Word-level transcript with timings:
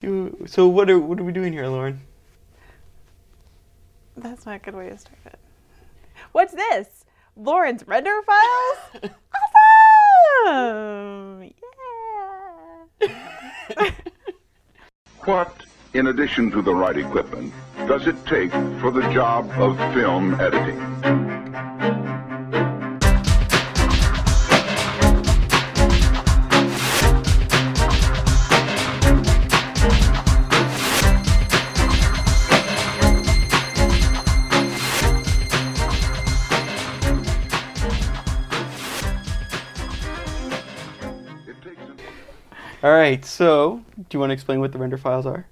You- 0.00 0.44
So 0.46 0.66
what 0.66 0.88
are 0.90 0.98
what 0.98 1.20
are 1.20 1.24
we 1.24 1.32
doing 1.32 1.52
here, 1.52 1.66
Lauren? 1.66 2.00
That's 4.16 4.46
not 4.46 4.56
a 4.56 4.58
good 4.58 4.74
way 4.74 4.88
to 4.88 4.96
start 4.98 5.18
it. 5.26 5.38
What's 6.32 6.52
this? 6.54 7.04
Lauren's 7.36 7.86
render 7.86 8.14
files? 8.22 8.78
awesome! 10.46 11.50
Yeah! 13.00 13.90
What, 15.24 15.64
in 15.94 16.06
addition 16.08 16.50
to 16.52 16.62
the 16.62 16.74
right 16.74 16.96
equipment, 16.96 17.52
does 17.86 18.06
it 18.06 18.16
take 18.26 18.50
for 18.80 18.90
the 18.90 19.02
job 19.12 19.50
of 19.58 19.76
film 19.94 20.34
editing? 20.40 20.78
All 42.82 42.90
right. 42.92 43.24
So 43.24 43.82
do 43.96 44.04
you 44.12 44.20
want 44.20 44.30
to 44.30 44.34
explain 44.34 44.60
what 44.60 44.72
the 44.72 44.78
render 44.78 44.96
files 44.98 45.26
are? 45.26 45.46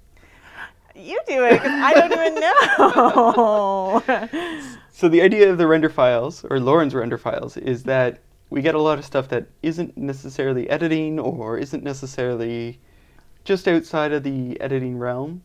you 0.95 1.17
do 1.27 1.45
it 1.45 1.61
'cause 1.61 1.71
I 1.71 1.93
don't 1.93 2.11
even 2.11 2.35
know. 2.41 4.03
So 4.91 5.07
the 5.07 5.21
idea 5.21 5.49
of 5.49 5.57
the 5.57 5.65
render 5.65 5.87
files, 5.89 6.43
or 6.49 6.59
Lauren's 6.59 6.93
render 6.93 7.17
files, 7.17 7.55
is 7.55 7.83
that 7.83 8.19
we 8.49 8.61
get 8.61 8.75
a 8.75 8.81
lot 8.81 8.99
of 8.99 9.05
stuff 9.05 9.29
that 9.29 9.47
isn't 9.63 9.95
necessarily 9.97 10.69
editing 10.69 11.17
or 11.19 11.57
isn't 11.57 11.83
necessarily 11.85 12.81
just 13.45 13.65
outside 13.65 14.11
of 14.11 14.23
the 14.23 14.59
editing 14.59 14.97
realm. 14.97 15.41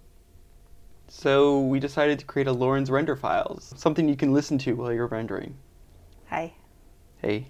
So 1.07 1.61
we 1.61 1.79
decided 1.79 2.19
to 2.19 2.25
create 2.25 2.49
a 2.49 2.53
Lauren's 2.53 2.91
render 2.91 3.15
files, 3.15 3.73
something 3.77 4.09
you 4.09 4.17
can 4.17 4.33
listen 4.33 4.59
to 4.59 4.73
while 4.75 4.93
you're 4.93 5.07
rendering. 5.07 5.55
Hi. 6.31 6.55
Hey. 7.19 7.47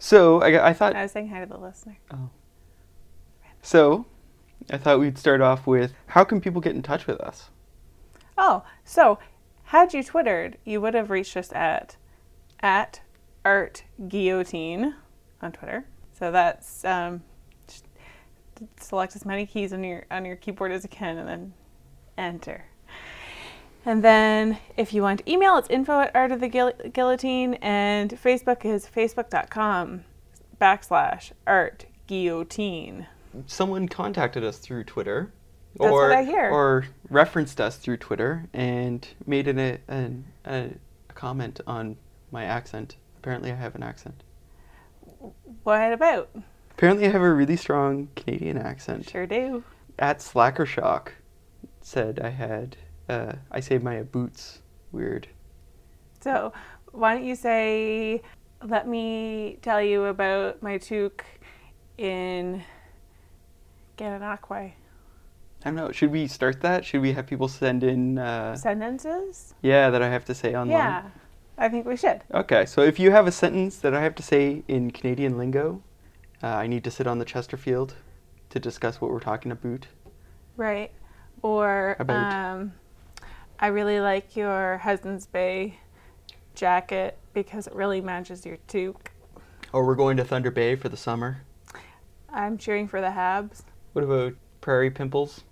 So 0.00 0.42
I, 0.42 0.70
I 0.70 0.72
thought 0.72 0.96
I 0.96 1.02
was 1.02 1.12
saying 1.12 1.28
hi 1.28 1.38
to 1.38 1.46
the 1.46 1.58
listener. 1.58 1.96
Oh. 2.12 2.28
So 3.66 4.06
I 4.70 4.78
thought 4.78 5.00
we'd 5.00 5.18
start 5.18 5.40
off 5.40 5.66
with 5.66 5.92
how 6.06 6.22
can 6.22 6.40
people 6.40 6.60
get 6.60 6.76
in 6.76 6.82
touch 6.82 7.08
with 7.08 7.20
us? 7.20 7.50
Oh, 8.38 8.62
so 8.84 9.18
had 9.64 9.92
you 9.92 10.04
Twittered, 10.04 10.56
you 10.64 10.80
would 10.80 10.94
have 10.94 11.10
reached 11.10 11.36
us 11.36 11.52
at 11.52 11.96
at 12.60 13.00
art 13.44 13.82
guillotine 14.06 14.94
on 15.42 15.50
Twitter. 15.50 15.84
So 16.12 16.30
that's 16.30 16.84
um, 16.84 17.24
select 18.78 19.16
as 19.16 19.26
many 19.26 19.46
keys 19.46 19.72
on 19.72 19.82
your 19.82 20.04
on 20.12 20.24
your 20.24 20.36
keyboard 20.36 20.70
as 20.70 20.84
you 20.84 20.88
can, 20.88 21.18
and 21.18 21.28
then 21.28 21.54
enter. 22.16 22.66
And 23.84 24.04
then 24.04 24.58
if 24.76 24.94
you 24.94 25.02
want 25.02 25.24
to 25.24 25.32
email, 25.32 25.56
it's 25.56 25.68
info 25.70 25.98
at 25.98 26.14
art 26.14 26.30
of 26.30 26.38
the 26.38 26.48
guillotine, 26.48 27.54
and 27.54 28.12
Facebook 28.12 28.64
is 28.64 28.86
facebook.com 28.86 30.04
backslash 30.60 31.32
art 31.48 31.86
guillotine. 32.06 33.08
Someone 33.46 33.88
contacted 33.88 34.44
us 34.44 34.58
through 34.58 34.84
Twitter. 34.84 35.32
That's 35.78 35.90
or, 35.90 36.08
what 36.08 36.16
I 36.16 36.24
hear. 36.24 36.50
Or 36.50 36.86
referenced 37.10 37.60
us 37.60 37.76
through 37.76 37.98
Twitter 37.98 38.48
and 38.52 39.06
made 39.26 39.48
an, 39.48 39.58
a, 39.58 39.78
an, 39.88 40.24
a, 40.44 40.70
a 41.10 41.12
comment 41.12 41.60
on 41.66 41.96
my 42.30 42.44
accent. 42.44 42.96
Apparently, 43.18 43.52
I 43.52 43.56
have 43.56 43.74
an 43.74 43.82
accent. 43.82 44.22
What 45.64 45.92
about? 45.92 46.30
Apparently, 46.70 47.06
I 47.06 47.10
have 47.10 47.22
a 47.22 47.32
really 47.32 47.56
strong 47.56 48.08
Canadian 48.16 48.58
accent. 48.58 49.08
Sure 49.08 49.26
do. 49.26 49.64
At 49.98 50.18
Slackershock 50.18 51.08
said 51.80 52.20
I 52.20 52.30
had, 52.30 52.76
uh, 53.08 53.32
I 53.50 53.60
say 53.60 53.78
my 53.78 54.02
boots 54.02 54.60
weird. 54.92 55.28
So, 56.20 56.52
why 56.92 57.14
don't 57.14 57.24
you 57.24 57.34
say, 57.34 58.22
let 58.64 58.88
me 58.88 59.58
tell 59.62 59.80
you 59.82 60.04
about 60.06 60.62
my 60.62 60.78
toque 60.78 61.24
in 61.98 62.62
Gananoque. 63.96 64.50
I 64.52 64.74
don't 65.64 65.74
know. 65.74 65.90
Should 65.90 66.12
we 66.12 66.26
start 66.28 66.60
that? 66.60 66.84
Should 66.84 67.00
we 67.00 67.12
have 67.12 67.26
people 67.26 67.48
send 67.48 67.82
in, 67.82 68.18
uh, 68.18 68.54
Sentences? 68.56 69.54
yeah, 69.62 69.90
that 69.90 70.02
I 70.02 70.08
have 70.08 70.24
to 70.26 70.34
say 70.34 70.54
online? 70.54 70.70
Yeah, 70.78 71.02
I 71.58 71.68
think 71.68 71.86
we 71.86 71.96
should. 71.96 72.22
Okay, 72.32 72.66
so 72.66 72.82
if 72.82 72.98
you 73.00 73.10
have 73.10 73.26
a 73.26 73.32
sentence 73.32 73.76
that 73.78 73.94
I 73.94 74.00
have 74.02 74.14
to 74.16 74.22
say 74.22 74.62
in 74.68 74.90
Canadian 74.90 75.36
lingo, 75.38 75.82
uh, 76.42 76.48
I 76.48 76.66
need 76.66 76.84
to 76.84 76.90
sit 76.90 77.06
on 77.06 77.18
the 77.18 77.24
Chesterfield 77.24 77.94
to 78.50 78.60
discuss 78.60 79.00
what 79.00 79.10
we're 79.10 79.20
talking 79.20 79.50
about. 79.50 79.86
Right. 80.56 80.92
Or, 81.42 81.96
About. 81.98 82.32
um, 82.32 82.72
I 83.58 83.68
really 83.68 84.00
like 84.00 84.36
your 84.36 84.78
Hudson's 84.78 85.26
Bay 85.26 85.78
jacket 86.54 87.18
because 87.34 87.66
it 87.66 87.74
really 87.74 88.00
matches 88.00 88.46
your 88.46 88.58
toque. 88.68 89.08
Or 89.72 89.84
we're 89.84 89.94
going 89.94 90.16
to 90.18 90.24
Thunder 90.24 90.50
Bay 90.50 90.76
for 90.76 90.88
the 90.88 90.96
summer. 90.96 91.42
I'm 92.32 92.56
cheering 92.56 92.88
for 92.88 93.00
the 93.00 93.08
Habs. 93.08 93.62
What 93.96 94.04
about 94.04 94.34
Prairie 94.60 94.90
Pimples? 94.90 95.42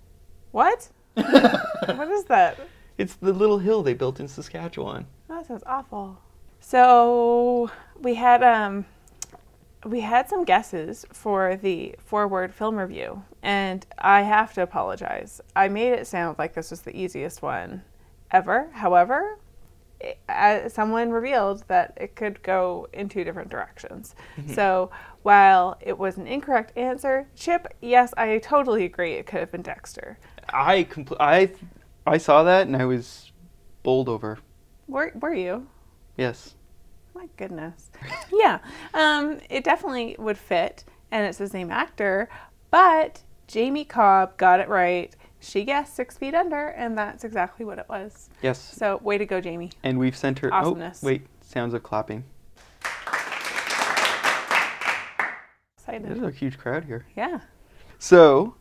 What? 0.53 0.91
what 1.15 2.11
is 2.11 2.25
that? 2.25 2.59
It's 2.99 3.15
the 3.15 3.33
little 3.33 3.57
hill 3.57 3.83
they 3.83 3.95
built 3.95 4.21
in 4.21 4.29
Saskatchewan. 4.29 5.07
Oh, 5.31 5.37
that 5.37 5.47
sounds 5.47 5.63
awful. 5.65 6.19
So 6.61 7.71
we 8.03 8.17
had 8.17 8.43
um 8.43 8.85
we 9.87 10.01
had 10.01 10.29
some 10.29 10.45
guesses 10.45 11.07
for 11.11 11.57
the 11.57 11.95
forward 12.05 12.53
film 12.53 12.77
review, 12.77 13.25
and 13.43 13.87
I 13.97 14.21
have 14.21 14.53
to 14.57 14.63
apologize. 14.63 15.41
I 15.57 15.69
made 15.69 15.93
it 15.95 16.07
sound 16.07 16.39
like 16.39 16.53
this 16.53 16.71
was 16.71 16.83
the 16.83 16.95
easiest 16.95 17.41
one 17.41 17.81
ever. 18.31 18.69
However, 18.73 19.39
it, 20.01 20.19
uh, 20.29 20.69
someone 20.69 21.11
revealed 21.11 21.65
that 21.69 21.97
it 21.97 22.15
could 22.15 22.43
go 22.43 22.89
in 22.93 23.09
two 23.09 23.25
different 23.25 23.49
directions. 23.49 24.15
So 24.53 24.91
while 25.25 25.79
it 25.81 25.99
was 25.99 26.19
an 26.19 26.27
incorrect 26.27 26.77
answer, 26.77 27.27
Chip, 27.35 27.67
yes, 27.81 28.13
I 28.17 28.39
totally 28.39 28.85
agree. 28.85 29.15
It 29.15 29.27
could 29.27 29.41
have 29.41 29.51
been 29.51 29.63
Dexter. 29.63 30.19
I 30.51 30.85
compl- 30.85 31.17
I 31.19 31.51
I 32.07 32.19
saw 32.19 32.43
that 32.43 32.67
and 32.67 32.77
I 32.77 32.85
was 32.85 33.33
bowled 33.83 34.09
over. 34.09 34.39
Were 34.87 35.13
were 35.15 35.35
you? 35.35 35.67
Yes. 36.17 36.55
My 37.15 37.27
goodness. 37.39 37.91
yeah, 38.33 38.59
um, 38.93 39.41
it 39.49 39.65
definitely 39.65 40.15
would 40.19 40.37
fit, 40.37 40.85
and 41.11 41.27
it's 41.27 41.39
the 41.39 41.49
same 41.49 41.71
actor, 41.71 42.29
but 42.71 43.23
Jamie 43.47 43.85
Cobb 43.85 44.37
got 44.37 44.61
it 44.61 44.69
right. 44.69 45.15
She 45.41 45.65
guessed 45.65 45.95
Six 45.95 46.19
Feet 46.19 46.35
Under, 46.35 46.69
and 46.69 46.99
that's 46.99 47.25
exactly 47.25 47.65
what 47.65 47.79
it 47.79 47.87
was. 47.89 48.31
Yes. 48.43 48.59
So, 48.59 48.99
way 49.03 49.19
to 49.19 49.27
go, 49.27 49.41
Jamie. 49.41 49.71
And 49.83 49.99
we've 49.99 50.17
sent 50.17 50.39
her. 50.41 50.53
Awesomeness. 50.53 51.05
Oh, 51.05 51.07
wait. 51.07 51.27
Sounds 51.41 51.73
of 51.73 51.83
clapping. 51.83 52.25
Excited. 55.87 56.09
There's 56.09 56.23
a 56.23 56.31
huge 56.31 56.57
crowd 56.57 56.85
here. 56.87 57.05
Yeah. 57.15 57.41
So, 57.99 58.55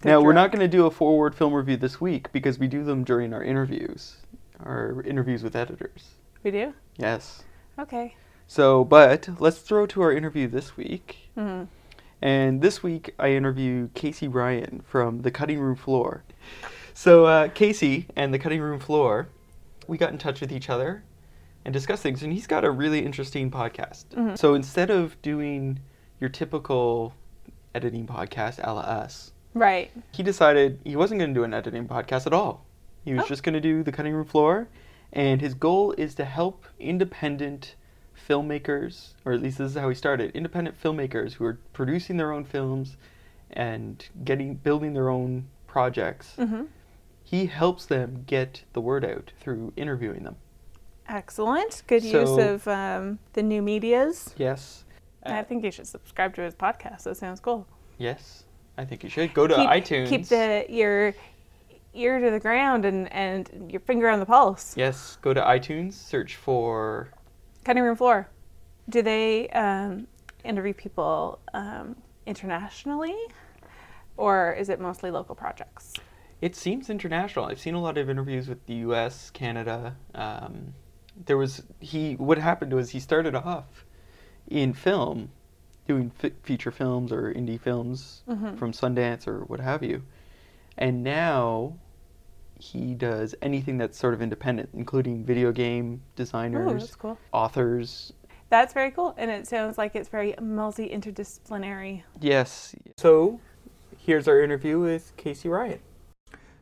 Good 0.00 0.08
now 0.08 0.20
we're 0.20 0.32
not 0.34 0.52
going 0.52 0.60
to 0.60 0.68
do 0.68 0.86
a 0.86 0.90
forward 0.90 1.34
film 1.34 1.52
review 1.52 1.76
this 1.76 2.00
week 2.00 2.30
because 2.32 2.60
we 2.60 2.68
do 2.68 2.84
them 2.84 3.02
during 3.02 3.34
our 3.34 3.42
interviews, 3.42 4.18
our 4.62 5.02
interviews 5.02 5.42
with 5.42 5.56
editors. 5.56 6.10
We 6.44 6.52
do? 6.52 6.72
Yes. 6.96 7.42
Okay. 7.76 8.14
So, 8.46 8.84
but 8.84 9.28
let's 9.40 9.58
throw 9.58 9.84
to 9.86 10.02
our 10.02 10.12
interview 10.12 10.46
this 10.46 10.76
week. 10.76 11.28
Mhm. 11.36 11.66
And 12.22 12.62
this 12.62 12.84
week 12.84 13.16
I 13.18 13.30
interview 13.32 13.88
Casey 13.94 14.28
Ryan 14.28 14.80
from 14.86 15.22
The 15.22 15.32
Cutting 15.32 15.58
Room 15.58 15.74
Floor. 15.74 16.22
So, 16.92 17.24
uh, 17.26 17.48
Casey 17.48 18.06
and 18.14 18.32
The 18.32 18.38
Cutting 18.38 18.60
Room 18.60 18.78
Floor, 18.78 19.26
we 19.88 19.98
got 19.98 20.12
in 20.12 20.18
touch 20.18 20.40
with 20.40 20.52
each 20.52 20.70
other 20.70 21.02
and 21.64 21.72
discussed 21.72 22.04
things, 22.04 22.22
and 22.22 22.32
he's 22.32 22.46
got 22.46 22.64
a 22.64 22.70
really 22.70 23.04
interesting 23.04 23.50
podcast. 23.50 24.04
Mhm. 24.14 24.38
So, 24.38 24.54
instead 24.54 24.88
of 24.90 25.20
doing 25.20 25.80
your 26.24 26.30
typical 26.30 27.12
editing 27.74 28.06
podcast 28.06 28.58
a 28.66 28.72
la 28.72 28.80
us, 28.80 29.32
Right. 29.52 29.90
he 30.12 30.22
decided 30.22 30.80
he 30.82 30.96
wasn't 30.96 31.18
going 31.20 31.34
to 31.34 31.38
do 31.38 31.44
an 31.44 31.52
editing 31.52 31.86
podcast 31.86 32.26
at 32.26 32.32
all. 32.32 32.64
He 33.04 33.12
was 33.12 33.24
Oh. 33.24 33.28
just 33.28 33.42
going 33.42 33.52
to 33.52 33.60
do 33.60 33.82
the 33.82 33.92
cutting 33.92 34.14
room 34.14 34.24
floor, 34.24 34.68
and 35.12 35.42
his 35.42 35.52
goal 35.52 35.92
is 35.98 36.14
to 36.14 36.24
help 36.24 36.64
independent 36.80 37.74
filmmakers, 38.16 39.12
or 39.26 39.34
at 39.34 39.42
least 39.42 39.58
this 39.58 39.72
is 39.72 39.76
how 39.76 39.90
he 39.90 39.94
started, 39.94 40.30
independent 40.34 40.80
filmmakers 40.82 41.34
who 41.34 41.44
are 41.44 41.58
producing 41.74 42.16
their 42.16 42.32
own 42.32 42.44
films 42.46 42.96
and 43.50 44.08
getting 44.24 44.54
building 44.54 44.94
their 44.94 45.10
own 45.10 45.46
projects. 45.66 46.36
hmm 46.36 46.62
He 47.22 47.46
helps 47.46 47.84
them 47.84 48.24
get 48.26 48.64
the 48.72 48.80
word 48.80 49.04
out 49.04 49.32
through 49.40 49.74
interviewing 49.76 50.22
them. 50.24 50.36
Excellent. 51.06 51.82
Good 51.86 52.02
use 52.02 52.38
of 52.38 52.66
um, 52.66 53.18
the 53.34 53.42
new 53.42 53.60
medias. 53.60 54.34
Yes. 54.38 54.84
I 55.24 55.42
think 55.42 55.64
you 55.64 55.70
should 55.70 55.86
subscribe 55.86 56.34
to 56.36 56.42
his 56.42 56.54
podcast. 56.54 57.04
That 57.04 57.16
sounds 57.16 57.40
cool. 57.40 57.66
Yes. 57.98 58.44
I 58.76 58.84
think 58.84 59.04
you 59.04 59.08
should 59.08 59.32
go 59.34 59.46
to 59.46 59.54
keep, 59.54 59.68
iTunes. 59.68 60.08
Keep 60.08 60.28
the 60.28 60.66
your 60.68 61.14
ear 61.94 62.18
to 62.18 62.30
the 62.30 62.40
ground 62.40 62.84
and, 62.84 63.12
and 63.12 63.70
your 63.70 63.80
finger 63.80 64.08
on 64.08 64.18
the 64.18 64.26
pulse. 64.26 64.76
Yes, 64.76 65.16
go 65.22 65.32
to 65.32 65.40
iTunes, 65.40 65.92
search 65.92 66.34
for 66.34 67.08
Cutting 67.64 67.82
room 67.82 67.96
floor. 67.96 68.28
Do 68.90 69.00
they 69.00 69.48
um, 69.50 70.08
interview 70.44 70.74
people 70.74 71.38
um, 71.54 71.96
internationally? 72.26 73.16
or 74.16 74.52
is 74.52 74.68
it 74.68 74.80
mostly 74.80 75.10
local 75.10 75.34
projects? 75.34 75.92
It 76.40 76.54
seems 76.54 76.90
international. 76.90 77.46
I've 77.46 77.58
seen 77.58 77.74
a 77.74 77.80
lot 77.80 77.96
of 77.96 78.10
interviews 78.10 78.48
with 78.48 78.64
the 78.66 78.74
U.S., 78.74 79.30
Canada. 79.30 79.96
Um, 80.14 80.74
there 81.26 81.36
was 81.36 81.62
he. 81.80 82.14
What 82.14 82.38
happened 82.38 82.72
was 82.72 82.90
he 82.90 83.00
started 83.00 83.34
off 83.34 83.83
in 84.48 84.72
film, 84.72 85.30
doing 85.86 86.10
f- 86.22 86.32
feature 86.42 86.70
films 86.70 87.12
or 87.12 87.32
indie 87.32 87.60
films 87.60 88.22
Mhm. 88.28 88.56
from 88.58 88.72
Sundance 88.72 89.26
or 89.26 89.40
what 89.44 89.60
have 89.60 89.82
you, 89.82 90.02
and 90.78 91.02
now 91.04 91.74
he 92.58 92.94
does 92.94 93.34
anything 93.42 93.78
that's 93.78 93.98
sort 93.98 94.14
of 94.14 94.22
independent, 94.22 94.70
including 94.72 95.24
video 95.24 95.52
game 95.52 96.00
Oh, 96.02 96.10
designers, 96.16 96.82
that's 96.82 96.96
cool. 96.96 97.18
authors. 97.32 98.12
That's 98.48 98.72
very 98.72 98.90
cool, 98.92 99.14
and 99.18 99.30
it 99.30 99.46
sounds 99.46 99.76
like 99.76 99.96
it's 99.96 100.08
very 100.08 100.34
multi 100.40 100.88
interdisciplinary. 100.88 102.02
Yes. 102.20 102.74
So, 102.98 103.40
here's 103.98 104.28
our 104.28 104.40
interview 104.40 104.78
with 104.78 105.12
Casey 105.16 105.48
Ryan. 105.48 105.80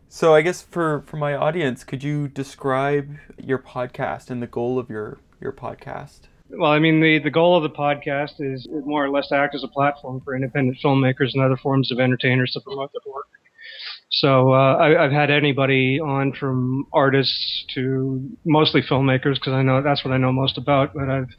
So, 0.08 0.35
I 0.35 0.40
guess 0.43 0.62
for 0.62 1.02
for 1.02 1.17
my 1.17 1.35
audience, 1.35 1.85
could 1.85 2.02
you 2.02 2.28
describe 2.28 3.17
your 3.38 3.58
podcast 3.58 4.31
and 4.31 4.43
the 4.43 4.46
goal 4.46 4.78
of 4.78 4.88
your 4.90 5.19
your 5.40 5.52
podcast? 5.52 6.23
Well, 6.54 6.70
I 6.70 6.78
mean, 6.78 7.00
the, 7.00 7.19
the 7.19 7.31
goal 7.31 7.56
of 7.56 7.62
the 7.62 7.70
podcast 7.70 8.40
is 8.40 8.69
more 8.84 9.04
or 9.04 9.10
less 9.10 9.28
to 9.28 9.37
act 9.37 9.54
as 9.54 9.64
a 9.64 9.69
platform 9.69 10.20
for 10.22 10.34
independent 10.34 10.78
filmmakers 10.84 11.32
and 11.32 11.43
other 11.43 11.56
forms 11.56 11.90
of 11.90 11.99
entertainers 11.99 12.52
to 12.52 12.60
promote 12.60 12.93
their 12.93 13.12
work. 13.12 13.26
So 14.10 14.52
uh, 14.52 14.76
I, 14.76 15.04
I've 15.04 15.10
had 15.10 15.31
anybody 15.31 15.99
on 15.99 16.34
from 16.34 16.87
artists 16.93 17.64
to 17.75 18.28
mostly 18.44 18.82
filmmakers 18.82 19.34
because 19.34 19.54
I 19.54 19.62
know 19.62 19.81
that's 19.82 20.04
what 20.04 20.12
I 20.12 20.19
know 20.19 20.31
most 20.31 20.58
about. 20.58 20.93
But 20.93 21.08
I've 21.08 21.31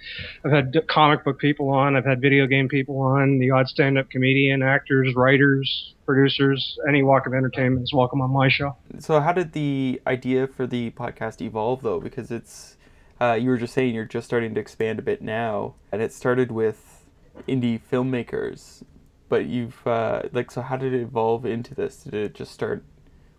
I've 0.44 0.52
had 0.52 0.76
comic 0.90 1.24
book 1.24 1.40
people 1.40 1.70
on, 1.70 1.96
I've 1.96 2.06
had 2.06 2.20
video 2.20 2.48
game 2.48 2.68
people 2.68 3.00
on, 3.00 3.38
the 3.38 3.52
odd 3.52 3.68
stand-up 3.68 4.10
comedian, 4.10 4.64
actors, 4.64 5.14
writers, 5.16 5.94
producers, 6.08 6.76
any 6.90 7.04
walk 7.04 7.28
of 7.28 7.34
entertainment 7.36 7.84
is 7.84 7.94
welcome 7.94 8.22
on 8.22 8.32
my 8.32 8.50
show. 8.50 8.76
So, 8.98 9.20
how 9.20 9.34
did 9.34 9.54
the 9.54 10.02
idea 10.08 10.48
for 10.48 10.66
the 10.66 10.90
podcast 10.92 11.42
evolve, 11.42 11.84
though? 11.84 12.00
Because 12.00 12.32
it's 12.32 12.76
uh, 13.24 13.34
you 13.36 13.50
were 13.50 13.58
just 13.58 13.74
saying 13.74 13.96
you're 13.96 14.04
just 14.04 14.26
starting 14.26 14.54
to 14.54 14.60
expand 14.60 15.00
a 15.00 15.02
bit 15.02 15.22
now, 15.22 15.76
and 15.92 16.02
it 16.02 16.12
started 16.12 16.52
with 16.52 17.06
indie 17.48 17.80
filmmakers. 17.80 18.84
But 19.30 19.46
you've 19.46 19.86
uh, 19.88 20.24
like, 20.34 20.52
so 20.52 20.62
how 20.62 20.76
did 20.76 20.94
it 20.94 21.02
evolve 21.02 21.46
into 21.46 21.74
this? 21.74 22.04
Did 22.04 22.14
it 22.14 22.36
just 22.36 22.52
start 22.52 22.84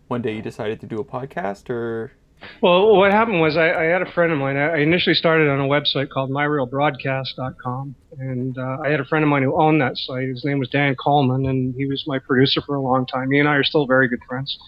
one 0.09 0.23
day? 0.23 0.37
You 0.37 0.43
decided 0.43 0.81
to 0.81 0.87
do 0.87 0.97
a 0.97 1.05
podcast, 1.05 1.69
or 1.69 2.13
Well, 2.62 2.96
what 2.96 3.12
happened 3.12 3.41
was 3.41 3.56
I, 3.56 3.70
I 3.70 3.85
had 3.85 4.02
a 4.02 4.11
friend 4.12 4.32
of 4.32 4.38
mine. 4.38 4.56
I 4.56 4.79
initially 4.79 5.14
started 5.14 5.49
on 5.49 5.61
a 5.61 5.69
website 5.69 6.08
called 6.11 6.31
myrealbroadcast.com, 6.31 7.94
and 8.19 8.58
uh, 8.58 8.79
I 8.82 8.88
had 8.88 9.00
a 9.00 9.05
friend 9.05 9.23
of 9.23 9.29
mine 9.29 9.43
who 9.43 9.55
owned 9.55 9.81
that 9.81 9.96
site. 9.96 10.29
His 10.29 10.44
name 10.44 10.58
was 10.58 10.69
Dan 10.69 10.94
Coleman, 10.96 11.46
and 11.46 11.75
he 11.75 11.87
was 11.87 12.05
my 12.06 12.19
producer 12.19 12.61
for 12.62 12.75
a 12.76 12.81
long 12.81 13.06
time. 13.06 13.31
He 13.31 13.38
and 13.38 13.49
I 13.49 13.56
are 13.56 13.64
still 13.64 13.87
very 13.87 14.08
good 14.08 14.23
friends. 14.29 14.58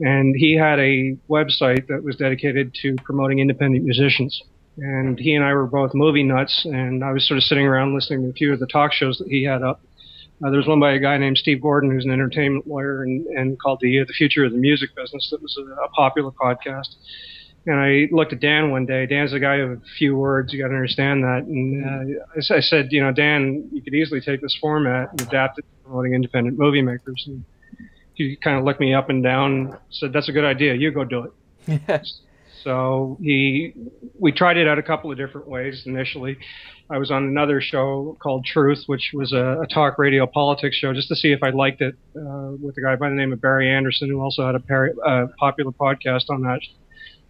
And 0.00 0.34
he 0.36 0.56
had 0.56 0.78
a 0.78 1.16
website 1.28 1.86
that 1.88 2.02
was 2.02 2.16
dedicated 2.16 2.74
to 2.82 2.96
promoting 3.04 3.38
independent 3.38 3.84
musicians. 3.84 4.42
And 4.78 5.18
he 5.18 5.34
and 5.34 5.44
I 5.44 5.54
were 5.54 5.66
both 5.66 5.92
movie 5.94 6.22
nuts, 6.22 6.64
and 6.64 7.04
I 7.04 7.12
was 7.12 7.26
sort 7.26 7.38
of 7.38 7.44
sitting 7.44 7.66
around 7.66 7.94
listening 7.94 8.22
to 8.22 8.30
a 8.30 8.32
few 8.32 8.52
of 8.52 8.60
the 8.60 8.66
talk 8.66 8.92
shows 8.92 9.18
that 9.18 9.28
he 9.28 9.44
had 9.44 9.62
up. 9.62 9.80
Uh, 10.44 10.50
there 10.50 10.58
was 10.58 10.68
one 10.68 10.78
by 10.78 10.92
a 10.92 10.98
guy 10.98 11.16
named 11.18 11.36
Steve 11.36 11.60
Gordon, 11.60 11.90
who's 11.90 12.04
an 12.04 12.12
entertainment 12.12 12.66
lawyer, 12.66 13.02
and, 13.02 13.26
and 13.26 13.58
called 13.58 13.80
the 13.80 14.00
uh, 14.00 14.04
the 14.06 14.12
future 14.12 14.44
of 14.44 14.52
the 14.52 14.58
music 14.58 14.94
business. 14.94 15.28
That 15.30 15.42
was 15.42 15.58
a, 15.58 15.62
a 15.82 15.88
popular 15.88 16.30
podcast. 16.30 16.94
And 17.66 17.78
I 17.78 18.08
looked 18.14 18.32
at 18.32 18.40
Dan 18.40 18.70
one 18.70 18.86
day. 18.86 19.04
Dan's 19.04 19.32
a 19.32 19.40
guy 19.40 19.56
of 19.56 19.70
a 19.72 19.80
few 19.98 20.16
words. 20.16 20.52
You 20.52 20.62
got 20.62 20.68
to 20.68 20.74
understand 20.74 21.22
that. 21.24 21.42
And 21.46 21.84
uh, 21.84 22.22
I, 22.34 22.56
I 22.56 22.60
said, 22.60 22.88
you 22.90 23.02
know, 23.02 23.12
Dan, 23.12 23.68
you 23.72 23.82
could 23.82 23.94
easily 23.94 24.20
take 24.20 24.40
this 24.40 24.56
format 24.60 25.10
and 25.10 25.20
adapt 25.20 25.58
it 25.58 25.62
to 25.62 25.84
promoting 25.84 26.14
independent 26.14 26.58
movie 26.58 26.80
makers. 26.80 27.24
And 27.26 27.44
he 28.14 28.36
kind 28.36 28.58
of 28.58 28.64
looked 28.64 28.80
me 28.80 28.94
up 28.94 29.10
and 29.10 29.22
down. 29.22 29.76
Said, 29.90 30.12
that's 30.12 30.28
a 30.28 30.32
good 30.32 30.44
idea. 30.44 30.74
You 30.74 30.90
go 30.90 31.04
do 31.04 31.24
it. 31.24 31.82
yes, 31.88 32.20
So 32.64 33.18
he, 33.20 33.74
we 34.18 34.32
tried 34.32 34.56
it 34.56 34.66
out 34.68 34.78
a 34.78 34.82
couple 34.82 35.10
of 35.10 35.16
different 35.16 35.48
ways 35.48 35.82
initially. 35.86 36.38
I 36.90 36.98
was 36.98 37.10
on 37.10 37.24
another 37.24 37.60
show 37.60 38.16
called 38.22 38.46
Truth, 38.46 38.84
which 38.86 39.10
was 39.12 39.32
a, 39.32 39.60
a 39.62 39.66
talk 39.66 39.98
radio 39.98 40.26
politics 40.26 40.76
show, 40.76 40.94
just 40.94 41.08
to 41.08 41.16
see 41.16 41.32
if 41.32 41.42
I 41.42 41.50
liked 41.50 41.82
it, 41.82 41.94
uh, 42.16 42.52
with 42.60 42.76
a 42.78 42.80
guy 42.80 42.96
by 42.96 43.10
the 43.10 43.14
name 43.14 43.32
of 43.32 43.40
Barry 43.40 43.70
Anderson, 43.70 44.08
who 44.08 44.20
also 44.20 44.46
had 44.46 44.54
a 44.54 44.60
peri- 44.60 44.94
popular 45.38 45.72
podcast 45.72 46.30
on 46.30 46.42
that 46.42 46.60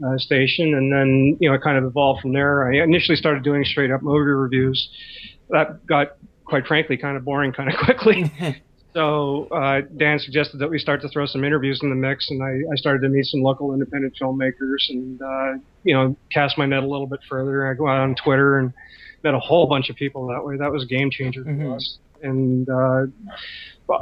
uh, 0.06 0.16
station. 0.18 0.74
And 0.74 0.92
then, 0.92 1.36
you 1.40 1.48
know, 1.48 1.56
it 1.56 1.62
kind 1.62 1.76
of 1.76 1.84
evolved 1.84 2.22
from 2.22 2.32
there. 2.32 2.72
I 2.72 2.82
initially 2.84 3.16
started 3.16 3.42
doing 3.42 3.64
straight 3.64 3.90
up 3.90 4.02
movie 4.02 4.30
reviews. 4.30 4.88
That 5.50 5.84
got, 5.86 6.16
quite 6.44 6.66
frankly, 6.66 6.96
kind 6.96 7.16
of 7.16 7.24
boring 7.24 7.52
kind 7.52 7.72
of 7.72 7.78
quickly. 7.84 8.32
So 8.98 9.46
uh, 9.52 9.82
Dan 9.96 10.18
suggested 10.18 10.58
that 10.58 10.68
we 10.68 10.80
start 10.80 11.02
to 11.02 11.08
throw 11.08 11.24
some 11.24 11.44
interviews 11.44 11.78
in 11.84 11.88
the 11.88 11.94
mix, 11.94 12.30
and 12.30 12.42
I, 12.42 12.72
I 12.72 12.74
started 12.74 13.00
to 13.02 13.08
meet 13.08 13.26
some 13.26 13.42
local 13.42 13.72
independent 13.72 14.14
filmmakers, 14.20 14.88
and 14.88 15.22
uh, 15.22 15.52
you 15.84 15.94
know, 15.94 16.16
cast 16.32 16.58
my 16.58 16.66
net 16.66 16.82
a 16.82 16.86
little 16.86 17.06
bit 17.06 17.20
further. 17.28 17.70
I 17.70 17.74
go 17.74 17.86
out 17.86 18.00
on 18.00 18.16
Twitter 18.16 18.58
and 18.58 18.72
met 19.22 19.34
a 19.34 19.38
whole 19.38 19.68
bunch 19.68 19.88
of 19.88 19.94
people 19.94 20.26
that 20.26 20.44
way. 20.44 20.56
That 20.56 20.72
was 20.72 20.82
a 20.82 20.86
game 20.86 21.12
changer 21.12 21.44
for 21.44 21.50
Mhm. 21.50 21.76
us. 21.76 21.98
And 22.24 22.68
uh, 22.68 23.06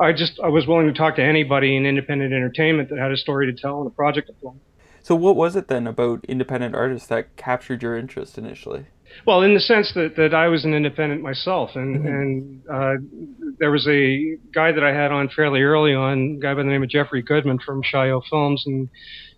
I 0.01 0.15
just 0.15 0.41
I 0.41 0.49
was 0.49 0.67
willing 0.67 0.87
to 0.87 0.95
talk 0.95 1.17
to 1.17 1.23
anybody 1.23 1.77
in 1.77 1.85
independent 1.85 2.33
entertainment 2.33 2.89
that 2.89 2.99
had 2.99 3.13
a 3.13 3.19
story 3.19 3.53
to 3.53 3.61
tell 3.61 3.81
and 3.81 3.87
a 3.89 3.91
project 3.91 4.29
to 4.29 4.35
film. 4.41 4.61
So, 5.03 5.15
what 5.15 5.37
was 5.37 5.57
it 5.57 5.69
then 5.69 5.87
about 5.87 6.25
independent 6.25 6.75
artists 6.75 7.07
that 7.09 7.37
captured 7.37 7.83
your 7.83 7.99
interest 7.99 8.39
initially? 8.39 8.87
Well, 9.27 9.43
in 9.43 9.55
the 9.55 9.61
sense 9.61 9.93
that, 9.95 10.17
that 10.17 10.35
I 10.35 10.49
was 10.49 10.65
an 10.65 10.75
independent 10.75 11.23
myself, 11.23 11.71
and 11.75 11.97
Mhm. 11.97 12.07
and 12.07 12.63
uh, 12.71 13.55
there 13.59 13.71
was 13.71 13.87
a 13.89 14.37
guy 14.55 14.73
that 14.73 14.85
I 14.85 14.93
had 14.93 15.11
on 15.11 15.29
fairly 15.29 15.63
early 15.63 15.95
on, 15.95 16.37
a 16.37 16.41
guy 16.41 16.55
by 16.55 16.63
the 16.63 16.69
name 16.69 16.83
of 16.83 16.89
Jeffrey 16.89 17.23
Goodman 17.23 17.59
from 17.59 17.83
Shio 17.83 18.23
Films, 18.31 18.65
and 18.67 18.89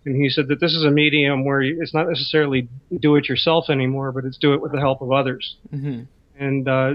and 0.05 0.15
he 0.15 0.29
said 0.29 0.47
that 0.47 0.59
this 0.59 0.73
is 0.73 0.83
a 0.85 0.91
medium 0.91 1.43
where 1.43 1.61
it's 1.61 1.93
not 1.93 2.07
necessarily 2.07 2.67
do 2.99 3.15
it 3.15 3.27
yourself 3.27 3.69
anymore, 3.69 4.11
but 4.11 4.25
it's 4.25 4.37
do 4.37 4.53
it 4.53 4.61
with 4.61 4.71
the 4.71 4.79
help 4.79 5.01
of 5.01 5.11
others. 5.11 5.57
Mm-hmm. 5.73 6.01
And 6.39 6.67
uh, 6.67 6.93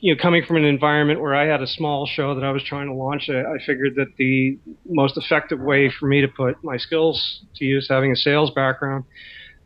you 0.00 0.14
know, 0.14 0.20
coming 0.20 0.44
from 0.44 0.56
an 0.56 0.64
environment 0.64 1.20
where 1.20 1.34
I 1.34 1.46
had 1.46 1.62
a 1.62 1.66
small 1.66 2.06
show 2.06 2.34
that 2.34 2.44
I 2.44 2.50
was 2.52 2.62
trying 2.62 2.86
to 2.88 2.94
launch, 2.94 3.28
I, 3.28 3.40
I 3.40 3.58
figured 3.64 3.94
that 3.96 4.16
the 4.16 4.58
most 4.88 5.16
effective 5.16 5.60
way 5.60 5.90
for 5.90 6.06
me 6.06 6.20
to 6.20 6.28
put 6.28 6.62
my 6.62 6.76
skills 6.76 7.40
to 7.56 7.64
use, 7.64 7.86
having 7.88 8.12
a 8.12 8.16
sales 8.16 8.50
background, 8.50 9.04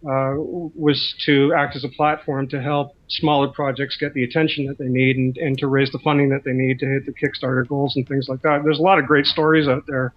Uh, 0.05 0.35
was 0.37 1.15
to 1.25 1.55
act 1.57 1.77
as 1.77 1.85
a 1.85 1.89
platform 1.89 2.49
to 2.49 2.61
help 2.61 2.97
smaller 3.13 3.49
projects 3.49 3.97
get 3.97 4.15
the 4.15 4.25
attention 4.25 4.67
that 4.67 4.79
they 4.79 4.89
need 4.89 5.17
and, 5.17 5.37
and 5.37 5.59
to 5.59 5.67
raise 5.67 5.91
the 5.93 5.99
funding 5.99 6.31
that 6.31 6.45
they 6.45 6.53
need 6.53 6.79
to 6.79 6.87
hit 6.87 7.07
the 7.07 7.13
Kickstarter 7.13 7.67
goals 7.67 7.95
and 7.97 8.07
things 8.09 8.27
like 8.29 8.43
that. 8.43 8.63
There's 8.65 8.79
a 8.79 8.83
lot 8.83 8.99
of 8.99 9.07
great 9.07 9.27
stories 9.27 9.69
out 9.69 9.85
there 9.87 10.15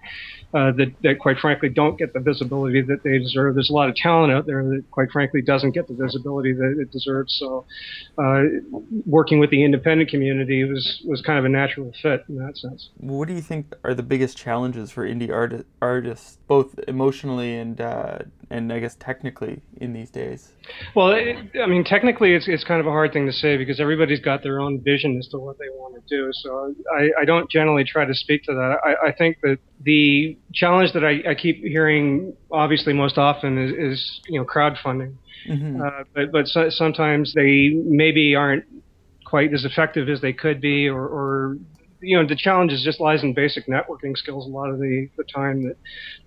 uh, 0.53 0.71
that, 0.71 0.94
that, 1.03 1.19
quite 1.19 1.38
frankly, 1.38 1.68
don't 1.68 1.97
get 1.97 2.13
the 2.13 2.19
visibility 2.19 2.81
that 2.81 3.03
they 3.03 3.18
deserve. 3.19 3.56
There's 3.56 3.69
a 3.69 3.73
lot 3.73 3.90
of 3.90 3.95
talent 3.95 4.31
out 4.31 4.45
there 4.45 4.64
that, 4.64 4.83
quite 4.92 5.11
frankly, 5.11 5.42
doesn't 5.42 5.71
get 5.71 5.87
the 5.87 5.94
visibility 5.94 6.54
that 6.54 6.78
it 6.80 6.92
deserves. 6.92 7.35
So, 7.37 7.66
uh, 8.18 8.44
working 9.06 9.40
with 9.40 9.49
the 9.49 9.66
independent 9.66 10.09
community 10.09 10.64
was, 10.64 11.04
was 11.06 11.21
kind 11.21 11.37
of 11.37 11.44
a 11.44 11.49
natural 11.49 11.92
fit 12.02 12.23
in 12.30 12.37
that 12.37 12.57
sense. 12.57 12.90
What 12.97 13.28
do 13.28 13.33
you 13.33 13.42
think 13.42 13.75
are 13.83 13.94
the 13.94 14.04
biggest 14.04 14.37
challenges 14.37 14.92
for 14.92 15.06
indie 15.06 15.31
art- 15.31 15.66
artists, 15.81 16.37
both 16.47 16.80
emotionally 16.87 17.57
and 17.57 17.81
uh, 17.81 18.19
and 18.49 18.71
I 18.71 18.80
guess 18.80 18.95
technically 18.95 19.61
in 19.78 19.94
these 19.94 20.09
days? 20.09 20.52
Well, 20.95 21.11
it, 21.11 21.37
I 21.61 21.66
mean, 21.68 21.83
technically, 21.83 22.33
it's 22.33 22.47
it's 22.47 22.64
kind 22.64 22.80
of 22.85 22.89
a 22.89 22.92
hard 22.92 23.11
thing 23.13 23.25
to 23.25 23.33
say 23.33 23.57
because 23.57 23.80
everybody's 23.80 24.19
got 24.19 24.44
their 24.44 24.59
own 24.59 24.81
vision 24.81 25.18
as 25.18 25.27
to 25.30 25.37
what 25.37 25.57
they 25.57 25.69
want 25.69 25.95
to 25.95 26.15
do. 26.15 26.30
So 26.33 26.75
I, 26.95 27.21
I 27.21 27.25
don't 27.25 27.49
generally 27.49 27.83
try 27.83 28.06
to 28.06 28.13
speak 28.13 28.44
to 28.44 28.54
that. 28.54 28.77
I, 28.83 29.07
I 29.07 29.11
think 29.11 29.37
that 29.42 29.57
the 29.81 30.37
challenge 30.54 30.94
that 30.94 31.04
I, 31.04 31.31
I 31.31 31.35
keep 31.35 31.63
hearing, 31.63 32.35
obviously, 32.51 32.94
most 32.94 33.18
often 33.18 33.57
is, 33.57 33.71
is 33.71 34.21
you 34.27 34.39
know 34.39 34.45
crowdfunding. 34.45 35.15
Mm-hmm. 35.49 35.81
Uh, 35.81 36.04
but 36.13 36.31
but 36.31 36.47
so, 36.47 36.69
sometimes 36.69 37.33
they 37.33 37.69
maybe 37.73 38.35
aren't 38.35 38.65
quite 39.25 39.54
as 39.54 39.65
effective 39.65 40.07
as 40.07 40.21
they 40.21 40.33
could 40.33 40.61
be, 40.61 40.87
or, 40.87 41.01
or 41.01 41.57
you 42.02 42.18
know 42.18 42.28
the 42.28 42.35
challenge 42.35 42.71
is 42.71 42.83
just 42.83 42.99
lies 42.99 43.23
in 43.23 43.33
basic 43.33 43.68
networking 43.68 44.18
skills 44.18 44.45
a 44.45 44.49
lot 44.49 44.69
of 44.69 44.80
the, 44.80 45.09
the 45.18 45.23
time 45.23 45.64
that, 45.64 45.78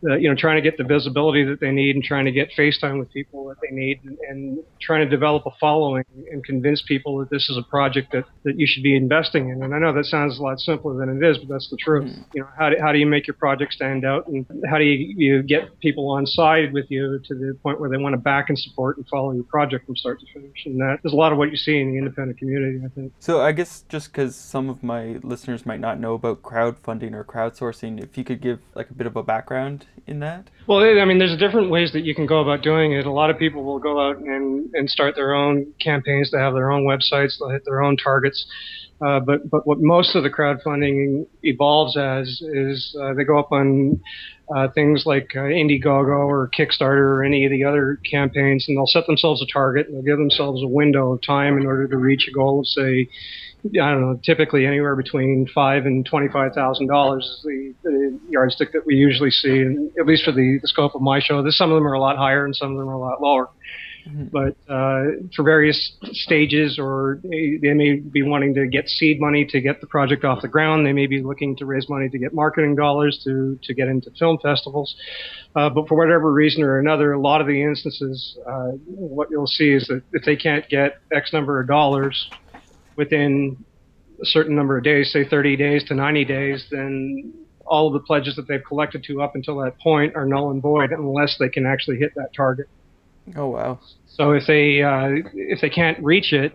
that 0.03 0.21
you 0.21 0.29
know 0.29 0.35
trying 0.35 0.57
to 0.57 0.63
get 0.63 0.77
the 0.77 0.85
visibility 0.85 1.45
that 1.45 1.61
they 1.61 1.71
need 1.71 1.95
and 1.95 2.05
trying 2.05 2.25
to 2.25 2.33
get 2.33 2.51
FaceTime 2.57 2.99
with 2.99 3.13
people 3.13 3.47
that 3.49 3.57
they 3.61 3.75
need 3.75 4.01
and, 4.05 4.19
and 4.29 4.59
trying 4.81 5.05
to 5.05 5.09
develop 5.09 5.45
a 5.47 5.51
following 5.61 6.05
and 6.31 6.45
convince 6.45 6.83
people 6.83 7.19
that 7.19 7.31
this 7.31 7.49
is 7.49 7.57
a 7.57 7.63
project 7.63 8.13
that, 8.13 8.25
that 8.45 8.59
you 8.59 8.67
should 8.67 8.83
be 8.83 8.97
investing 8.97 9.51
in. 9.51 9.63
And 9.63 9.75
I 9.75 9.79
know 9.79 9.93
that 9.93 10.07
sounds 10.07 10.39
a 10.39 10.43
lot 10.43 10.59
simpler 10.59 10.97
than 10.99 11.17
it 11.17 11.27
is 11.27 11.39
but 11.39 11.49
that's 11.49 11.69
the 11.71 11.77
truth. 11.77 12.13
Hmm. 12.13 12.23
You 12.35 12.43
know 12.43 12.49
how 12.59 12.71
do, 12.71 12.77
how 12.81 12.93
do 12.93 12.99
you 12.99 13.07
make 13.07 13.27
your 13.27 13.35
project 13.35 13.73
stand 13.73 14.05
out 14.05 14.27
and 14.29 14.47
how 14.69 14.79
do 14.79 14.85
you, 14.85 15.15
you 15.17 15.43
get 15.43 15.79
people 15.81 16.11
on 16.11 16.27
side 16.27 16.73
with 16.73 16.87
you 16.89 17.21
to 17.25 17.35
the 17.35 17.57
point 17.63 17.81
where 17.81 17.91
they 17.91 17.97
want 17.97 18.15
to 18.15 18.19
back 18.19 18.49
and 18.49 18.59
support 18.59 18.97
and 18.97 19.07
follow 19.09 19.33
your 19.33 19.45
project 19.45 19.87
from 19.87 19.97
start 19.97 20.21
to 20.21 20.27
finish? 20.33 20.67
And 20.67 20.81
that 20.81 20.99
is 21.05 21.13
a 21.13 21.17
lot 21.17 21.33
of 21.33 21.39
what 21.39 21.51
you 21.51 21.57
see 21.57 21.79
in 21.79 21.93
the 21.93 21.99
independent 21.99 22.39
community 22.39 22.81
I 22.85 22.89
think. 22.89 23.13
So 23.19 23.41
I 23.41 23.53
guess 23.53 23.85
just 23.89 24.13
because 24.13 24.35
some 24.35 24.69
of 24.69 24.83
my 24.83 25.19
listeners 25.23 25.58
might 25.67 25.81
not 25.81 26.01
know 26.01 26.15
about 26.15 26.43
crowdfunding 26.43 27.13
or 27.13 27.25
crowdsourcing, 27.25 28.03
if 28.03 28.17
you 28.19 28.25
could 28.25 28.41
give 28.41 28.61
like 28.75 28.91
a 28.91 28.95
bit 28.95 29.07
of 29.07 29.17
a 29.17 29.23
background 29.23 29.87
in 30.07 30.21
that. 30.21 30.49
Well, 30.67 30.81
I 30.81 31.05
mean, 31.05 31.19
there's 31.19 31.37
different 31.39 31.71
ways 31.71 31.93
that 31.93 32.01
you 32.01 32.15
can 32.15 32.27
go 32.27 32.41
about 32.41 32.63
doing 32.63 32.93
it. 32.93 33.07
A 33.07 33.13
lot 33.13 33.31
of 33.31 33.39
people 33.39 33.65
will 33.65 33.79
go 33.79 34.01
out 34.01 34.19
and, 34.19 34.75
and 34.75 34.89
start 34.91 35.15
their 35.15 35.35
own 35.35 35.73
campaigns 35.81 36.31
to 36.31 36.39
have 36.39 36.55
their 36.55 36.71
own 36.71 36.85
websites. 36.85 37.39
They'll 37.39 37.51
hit 37.51 37.65
their 37.65 37.83
own 37.83 37.97
targets. 37.97 38.47
Uh, 39.01 39.21
but 39.21 39.49
but 39.49 39.67
what 39.67 39.79
most 39.81 40.17
of 40.17 40.25
the 40.25 40.31
crowdfunding 40.31 41.25
evolves 41.45 41.97
as 41.97 42.43
is 42.43 42.97
uh, 43.01 43.15
they 43.15 43.23
go 43.23 43.39
up 43.39 43.53
on 43.53 44.01
uh, 44.55 44.67
things 44.75 45.05
like 45.07 45.31
uh, 45.37 45.41
Indiegogo 45.41 46.27
or 46.27 46.51
Kickstarter 46.59 47.17
or 47.17 47.25
any 47.25 47.45
of 47.45 47.53
the 47.53 47.63
other 47.63 48.01
campaigns, 48.11 48.67
and 48.67 48.77
they'll 48.77 48.87
set 48.87 49.07
themselves 49.07 49.41
a 49.41 49.47
target 49.53 49.87
and 49.87 49.97
they'll 49.97 50.03
give 50.03 50.19
themselves 50.19 50.63
a 50.65 50.67
window 50.67 51.13
of 51.13 51.23
time 51.23 51.59
in 51.59 51.67
order 51.67 51.87
to 51.87 51.97
reach 51.97 52.27
a 52.29 52.33
goal 52.33 52.61
of 52.61 52.67
say. 52.67 53.09
I 53.65 53.91
don't 53.91 54.01
know. 54.01 54.21
Typically, 54.23 54.67
anywhere 54.67 54.95
between 54.95 55.47
five 55.53 55.85
and 55.85 56.07
twenty-five 56.07 56.53
thousand 56.53 56.87
dollars 56.87 57.25
is 57.25 57.41
the, 57.45 57.75
the 57.83 58.21
yardstick 58.29 58.73
that 58.73 58.87
we 58.87 58.95
usually 58.95 59.31
see, 59.31 59.61
and 59.61 59.91
at 59.99 60.07
least 60.07 60.25
for 60.25 60.33
the, 60.33 60.59
the 60.63 60.69
scope 60.69 60.95
of 60.95 61.03
my 61.03 61.21
show. 61.21 61.43
This, 61.43 61.59
some 61.59 61.71
of 61.71 61.75
them 61.77 61.87
are 61.87 61.95
a 61.95 62.01
lot 62.01 62.17
higher, 62.17 62.45
and 62.45 62.55
some 62.55 62.73
of 62.73 62.79
them 62.79 62.89
are 62.89 62.95
a 62.95 62.99
lot 62.99 63.21
lower. 63.21 63.49
Mm-hmm. 64.09 64.27
But 64.33 64.73
uh, 64.73 65.29
for 65.35 65.43
various 65.43 65.93
stages, 66.13 66.79
or 66.79 67.21
they, 67.25 67.59
they, 67.61 67.75
may 67.75 67.97
be 67.97 68.23
wanting 68.23 68.55
to 68.55 68.67
get 68.67 68.89
seed 68.89 69.21
money 69.21 69.45
to 69.47 69.61
get 69.61 69.81
the 69.81 69.87
project 69.87 70.25
off 70.25 70.41
the 70.41 70.49
ground. 70.49 70.87
They 70.87 70.93
may 70.93 71.07
be 71.07 71.23
looking 71.23 71.57
to 71.57 71.67
raise 71.67 71.89
money 71.89 72.09
to 72.09 72.19
get 72.19 72.33
marketing 72.33 72.77
dollars 72.77 73.21
to, 73.25 73.59
to 73.63 73.75
get 73.75 73.89
into 73.89 74.11
film 74.19 74.39
festivals. 74.43 74.95
Uh, 75.55 75.69
but 75.69 75.89
for 75.89 75.97
whatever 75.97 76.33
reason 76.33 76.63
or 76.63 76.79
another, 76.79 77.13
a 77.13 77.21
lot 77.21 77.41
of 77.41 77.47
the 77.47 77.63
instances, 77.63 78.39
uh, 78.47 78.71
what 78.87 79.29
you'll 79.31 79.47
see 79.47 79.73
is 79.73 79.87
that 79.89 80.03
if 80.13 80.25
they 80.25 80.37
can't 80.37 80.67
get 80.69 81.01
X 81.13 81.33
number 81.33 81.61
of 81.61 81.67
dollars 81.67 82.31
within 82.99 83.65
a 84.21 84.27
certain 84.27 84.55
number 84.55 84.77
of 84.77 84.85
days, 84.85 85.11
say 85.13 85.27
30 85.27 85.57
days 85.57 85.85
to 85.85 85.95
90 85.95 86.25
days, 86.27 86.67
then 86.71 87.33
all 87.65 87.87
of 87.87 87.93
the 87.93 88.01
pledges 88.01 88.35
that 88.37 88.49
they've 88.49 88.65
collected 88.67 89.05
to 89.05 89.23
up 89.23 89.35
until 89.35 89.59
that 89.59 89.79
point 89.79 90.17
are 90.17 90.27
null 90.27 90.51
and 90.51 90.61
void 90.61 90.91
unless 90.91 91.37
they 91.39 91.49
can 91.49 91.65
actually 91.65 91.97
hit 91.97 92.15
that 92.17 92.35
target. 92.35 92.69
Oh 93.37 93.49
wow! 93.49 93.79
So 94.07 94.33
if 94.33 94.47
they 94.47 94.83
uh, 94.83 95.29
if 95.35 95.61
they 95.61 95.69
can't 95.69 96.03
reach 96.03 96.33
it, 96.33 96.55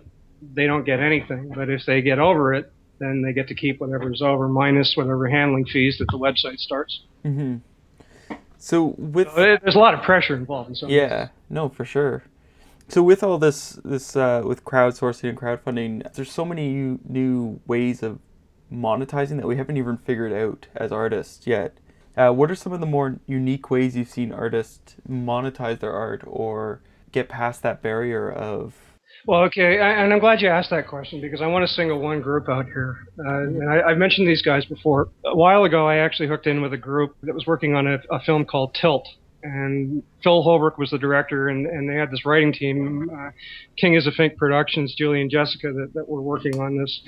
they 0.55 0.65
don't 0.65 0.83
get 0.85 0.99
anything. 0.99 1.53
But 1.55 1.69
if 1.69 1.81
they 1.85 2.01
get 2.01 2.17
over 2.17 2.53
it, 2.55 2.71
then 2.97 3.21
they 3.21 3.31
get 3.31 3.47
to 3.49 3.55
keep 3.55 3.79
whatever's 3.79 4.23
over 4.23 4.47
minus 4.47 4.93
whatever 4.97 5.27
handling 5.29 5.65
fees 5.65 5.97
that 5.99 6.07
the 6.09 6.17
website 6.17 6.57
starts. 6.57 7.01
Mm-hmm. 7.23 7.57
So 8.57 8.95
with 8.97 9.27
so 9.27 9.57
there's 9.61 9.75
a 9.75 9.79
lot 9.79 9.93
of 9.93 10.01
pressure 10.01 10.35
involved 10.35 10.69
in 10.69 10.75
some. 10.75 10.89
Yeah, 10.89 11.29
no, 11.47 11.69
for 11.69 11.85
sure. 11.85 12.23
So 12.87 13.01
with 13.01 13.23
all 13.23 13.37
this, 13.37 13.79
this 13.83 14.15
uh, 14.15 14.43
with 14.45 14.63
crowdsourcing 14.63 15.29
and 15.29 15.37
crowdfunding, 15.37 16.13
there's 16.13 16.31
so 16.31 16.45
many 16.45 16.97
new 17.07 17.59
ways 17.65 18.03
of 18.03 18.19
monetizing 18.71 19.37
that 19.37 19.47
we 19.47 19.57
haven't 19.57 19.77
even 19.77 19.97
figured 19.97 20.33
out 20.33 20.67
as 20.75 20.91
artists 20.91 21.47
yet. 21.47 21.77
Uh, 22.15 22.31
what 22.31 22.51
are 22.51 22.55
some 22.55 22.73
of 22.73 22.79
the 22.79 22.85
more 22.85 23.19
unique 23.25 23.71
ways 23.71 23.95
you've 23.95 24.09
seen 24.09 24.31
artists 24.31 24.95
monetize 25.09 25.79
their 25.79 25.93
art 25.93 26.21
or 26.27 26.81
get 27.11 27.29
past 27.29 27.63
that 27.63 27.81
barrier 27.81 28.31
of? 28.31 28.75
Well, 29.25 29.41
okay, 29.43 29.79
and 29.79 30.11
I'm 30.11 30.19
glad 30.19 30.41
you 30.41 30.49
asked 30.49 30.69
that 30.71 30.87
question 30.87 31.21
because 31.21 31.41
I 31.41 31.47
want 31.47 31.67
to 31.67 31.73
single 31.73 31.99
one 31.99 32.21
group 32.21 32.49
out 32.49 32.65
here. 32.65 33.07
Uh, 33.17 33.43
and 33.43 33.69
I, 33.69 33.89
have 33.89 33.97
mentioned 33.97 34.27
these 34.27 34.41
guys 34.41 34.65
before. 34.65 35.09
A 35.25 35.35
while 35.35 35.63
ago, 35.63 35.87
I 35.87 35.97
actually 35.97 36.27
hooked 36.27 36.45
in 36.45 36.61
with 36.61 36.73
a 36.73 36.77
group 36.77 37.15
that 37.23 37.33
was 37.33 37.47
working 37.47 37.73
on 37.73 37.87
a, 37.87 37.99
a 38.11 38.19
film 38.19 38.43
called 38.45 38.75
Tilt. 38.79 39.07
And 39.43 40.03
Phil 40.23 40.41
Holbrook 40.41 40.77
was 40.77 40.91
the 40.91 40.97
director, 40.97 41.49
and, 41.49 41.65
and 41.65 41.89
they 41.89 41.95
had 41.95 42.09
this 42.11 42.25
writing 42.25 42.53
team, 42.53 43.09
uh, 43.13 43.31
King 43.77 43.95
is 43.95 44.07
a 44.07 44.11
Fink 44.11 44.37
Productions, 44.37 44.95
Julie 44.97 45.21
and 45.21 45.29
Jessica, 45.29 45.73
that, 45.73 45.91
that 45.93 46.07
were 46.07 46.21
working 46.21 46.59
on 46.61 46.77
this. 46.77 47.01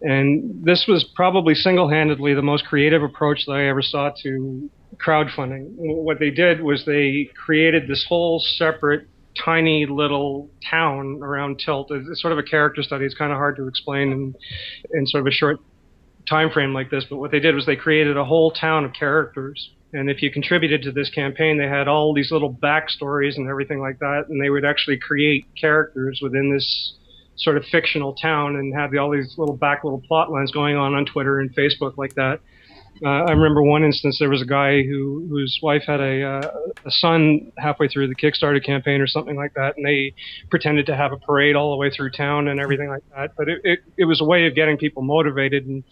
And 0.00 0.64
this 0.64 0.86
was 0.86 1.04
probably 1.14 1.54
single 1.54 1.88
handedly 1.88 2.32
the 2.32 2.42
most 2.42 2.64
creative 2.66 3.02
approach 3.02 3.44
that 3.46 3.52
I 3.52 3.68
ever 3.68 3.82
saw 3.82 4.12
to 4.22 4.70
crowdfunding. 5.04 5.66
What 5.76 6.18
they 6.18 6.30
did 6.30 6.62
was 6.62 6.84
they 6.86 7.28
created 7.44 7.88
this 7.88 8.06
whole 8.08 8.40
separate 8.40 9.08
tiny 9.44 9.86
little 9.86 10.48
town 10.68 11.20
around 11.22 11.58
Tilt. 11.64 11.90
It's 11.90 12.20
sort 12.20 12.32
of 12.32 12.38
a 12.38 12.42
character 12.42 12.82
study. 12.82 13.04
It's 13.04 13.14
kind 13.14 13.32
of 13.32 13.38
hard 13.38 13.56
to 13.56 13.66
explain 13.66 14.12
in, 14.12 14.34
in 14.92 15.06
sort 15.06 15.22
of 15.22 15.26
a 15.26 15.32
short 15.32 15.58
time 16.28 16.50
frame 16.50 16.72
like 16.72 16.90
this. 16.90 17.04
But 17.08 17.18
what 17.18 17.30
they 17.30 17.40
did 17.40 17.54
was 17.54 17.66
they 17.66 17.76
created 17.76 18.16
a 18.16 18.24
whole 18.24 18.50
town 18.50 18.84
of 18.84 18.92
characters. 18.92 19.70
And 19.92 20.08
if 20.08 20.22
you 20.22 20.30
contributed 20.30 20.82
to 20.82 20.92
this 20.92 21.10
campaign, 21.10 21.58
they 21.58 21.66
had 21.66 21.88
all 21.88 22.14
these 22.14 22.30
little 22.30 22.52
backstories 22.52 23.36
and 23.36 23.48
everything 23.48 23.80
like 23.80 23.98
that. 23.98 24.26
And 24.28 24.42
they 24.42 24.50
would 24.50 24.64
actually 24.64 24.98
create 24.98 25.46
characters 25.60 26.20
within 26.22 26.52
this 26.52 26.94
sort 27.36 27.56
of 27.56 27.64
fictional 27.64 28.14
town 28.14 28.56
and 28.56 28.74
have 28.74 28.94
all 28.94 29.10
these 29.10 29.34
little 29.36 29.56
back 29.56 29.82
little 29.82 30.02
plot 30.06 30.30
lines 30.30 30.52
going 30.52 30.76
on 30.76 30.94
on 30.94 31.06
Twitter 31.06 31.40
and 31.40 31.54
Facebook 31.54 31.96
like 31.96 32.14
that. 32.14 32.40
Uh, 33.02 33.24
I 33.24 33.32
remember 33.32 33.62
one 33.62 33.82
instance 33.82 34.18
there 34.18 34.28
was 34.28 34.42
a 34.42 34.46
guy 34.46 34.82
who 34.82 35.26
whose 35.30 35.58
wife 35.62 35.84
had 35.86 36.00
a 36.00 36.22
uh, 36.22 36.50
a 36.84 36.90
son 36.90 37.50
halfway 37.56 37.88
through 37.88 38.08
the 38.08 38.14
Kickstarter 38.14 38.62
campaign 38.62 39.00
or 39.00 39.06
something 39.06 39.36
like 39.36 39.54
that, 39.54 39.78
and 39.78 39.86
they 39.86 40.12
pretended 40.50 40.84
to 40.86 40.96
have 40.96 41.12
a 41.12 41.16
parade 41.16 41.56
all 41.56 41.70
the 41.70 41.78
way 41.78 41.88
through 41.90 42.10
town 42.10 42.48
and 42.48 42.60
everything 42.60 42.90
like 42.90 43.02
that. 43.16 43.30
But 43.38 43.48
it, 43.48 43.60
it, 43.64 43.78
it 43.96 44.04
was 44.04 44.20
a 44.20 44.24
way 44.24 44.46
of 44.46 44.54
getting 44.54 44.76
people 44.76 45.02
motivated 45.02 45.66
and 45.66 45.82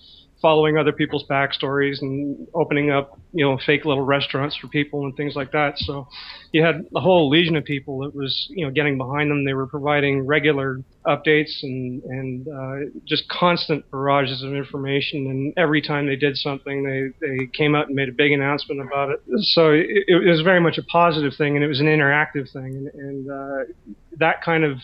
following 0.41 0.79
other 0.79 0.93
people's 0.93 1.25
backstories 1.29 2.01
and 2.01 2.47
opening 2.55 2.91
up, 2.91 3.19
you 3.33 3.45
know, 3.45 3.59
fake 3.67 3.85
little 3.85 4.05
restaurants 4.05 4.57
for 4.57 4.69
people 4.69 5.05
and 5.05 5.17
things 5.17 5.35
like 5.35 5.51
that. 5.53 5.75
So 5.79 6.07
you 6.53 6.63
had 6.65 6.87
a 6.95 7.01
whole 7.01 7.29
legion 7.29 7.57
of 7.57 7.65
people 7.65 8.01
that 8.01 8.15
was, 8.15 8.47
you 8.51 8.65
know, 8.65 8.71
getting 8.71 8.97
behind 8.97 9.31
them. 9.31 9.45
They 9.45 9.55
were 9.55 9.67
providing 9.67 10.27
regular 10.27 10.81
updates 11.07 11.63
and 11.63 12.03
and 12.05 12.49
uh, 12.49 12.91
just 13.07 13.29
constant 13.29 13.91
barrages 13.91 14.43
of 14.43 14.55
information. 14.55 15.27
And 15.27 15.53
every 15.57 15.83
time 15.83 16.07
they 16.07 16.17
did 16.17 16.37
something, 16.37 16.85
they 16.85 17.27
they 17.27 17.47
came 17.47 17.75
out 17.75 17.89
and 17.89 17.97
made 17.97 18.09
a 18.09 18.13
big 18.13 18.33
announcement 18.33 18.81
about 18.81 19.11
it. 19.11 19.21
So 19.55 19.73
it, 19.73 20.05
it 20.07 20.29
was 20.29 20.41
very 20.43 20.61
much 20.61 20.79
a 20.79 20.83
positive 20.85 21.33
thing, 21.37 21.57
and 21.57 21.65
it 21.65 21.69
was 21.69 21.81
an 21.81 21.87
interactive 21.87 22.51
thing, 22.53 22.89
and, 22.95 22.95
and 22.95 23.31
uh, 23.31 23.73
that 24.19 24.43
kind 24.43 24.65
of 24.65 24.79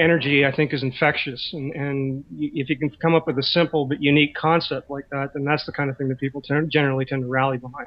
energy, 0.00 0.46
I 0.46 0.52
think, 0.54 0.72
is 0.72 0.82
infectious. 0.82 1.50
And, 1.52 1.72
and 1.74 2.24
if 2.38 2.68
you 2.70 2.76
can 2.76 2.90
come 3.02 3.14
up 3.14 3.26
with 3.26 3.38
a 3.38 3.42
simple 3.42 3.86
but 3.86 4.02
unique 4.02 4.34
concept 4.34 4.90
like 4.90 5.08
that, 5.10 5.34
then 5.34 5.44
that's 5.44 5.66
the 5.66 5.72
kind 5.72 5.90
of 5.90 5.98
thing 5.98 6.08
that 6.08 6.18
people 6.18 6.42
generally 6.68 7.04
tend 7.04 7.22
to 7.22 7.28
rally 7.28 7.58
behind. 7.58 7.86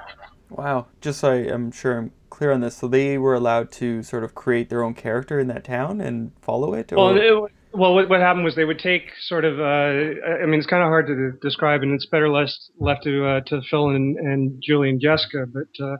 Wow. 0.49 0.87
Just 1.01 1.19
so 1.21 1.31
I 1.31 1.37
am 1.51 1.71
sure 1.71 1.97
I'm 1.97 2.11
clear 2.29 2.51
on 2.51 2.61
this, 2.61 2.77
so 2.77 2.87
they 2.87 3.17
were 3.17 3.33
allowed 3.33 3.71
to 3.73 4.03
sort 4.03 4.23
of 4.23 4.35
create 4.35 4.69
their 4.69 4.83
own 4.83 4.93
character 4.93 5.39
in 5.39 5.47
that 5.47 5.63
town 5.63 5.99
and 5.99 6.31
follow 6.41 6.73
it? 6.73 6.93
Or? 6.93 6.97
Well, 6.97 7.45
it, 7.45 7.51
well, 7.73 7.95
what, 7.95 8.07
what 8.07 8.19
happened 8.19 8.45
was 8.45 8.55
they 8.55 8.65
would 8.65 8.79
take 8.79 9.11
sort 9.19 9.45
of, 9.45 9.59
uh, 9.59 9.63
I 9.63 10.45
mean, 10.45 10.59
it's 10.59 10.67
kind 10.67 10.83
of 10.83 10.87
hard 10.87 11.07
to 11.07 11.31
describe, 11.41 11.81
and 11.81 11.93
it's 11.93 12.05
better 12.05 12.29
less 12.29 12.69
left 12.79 13.03
to 13.03 13.25
uh, 13.25 13.39
to 13.47 13.61
Phil 13.69 13.89
and, 13.89 14.17
and 14.17 14.61
Julie 14.61 14.89
and 14.89 15.01
Jessica. 15.01 15.45
But 15.47 15.83
uh, 15.83 15.97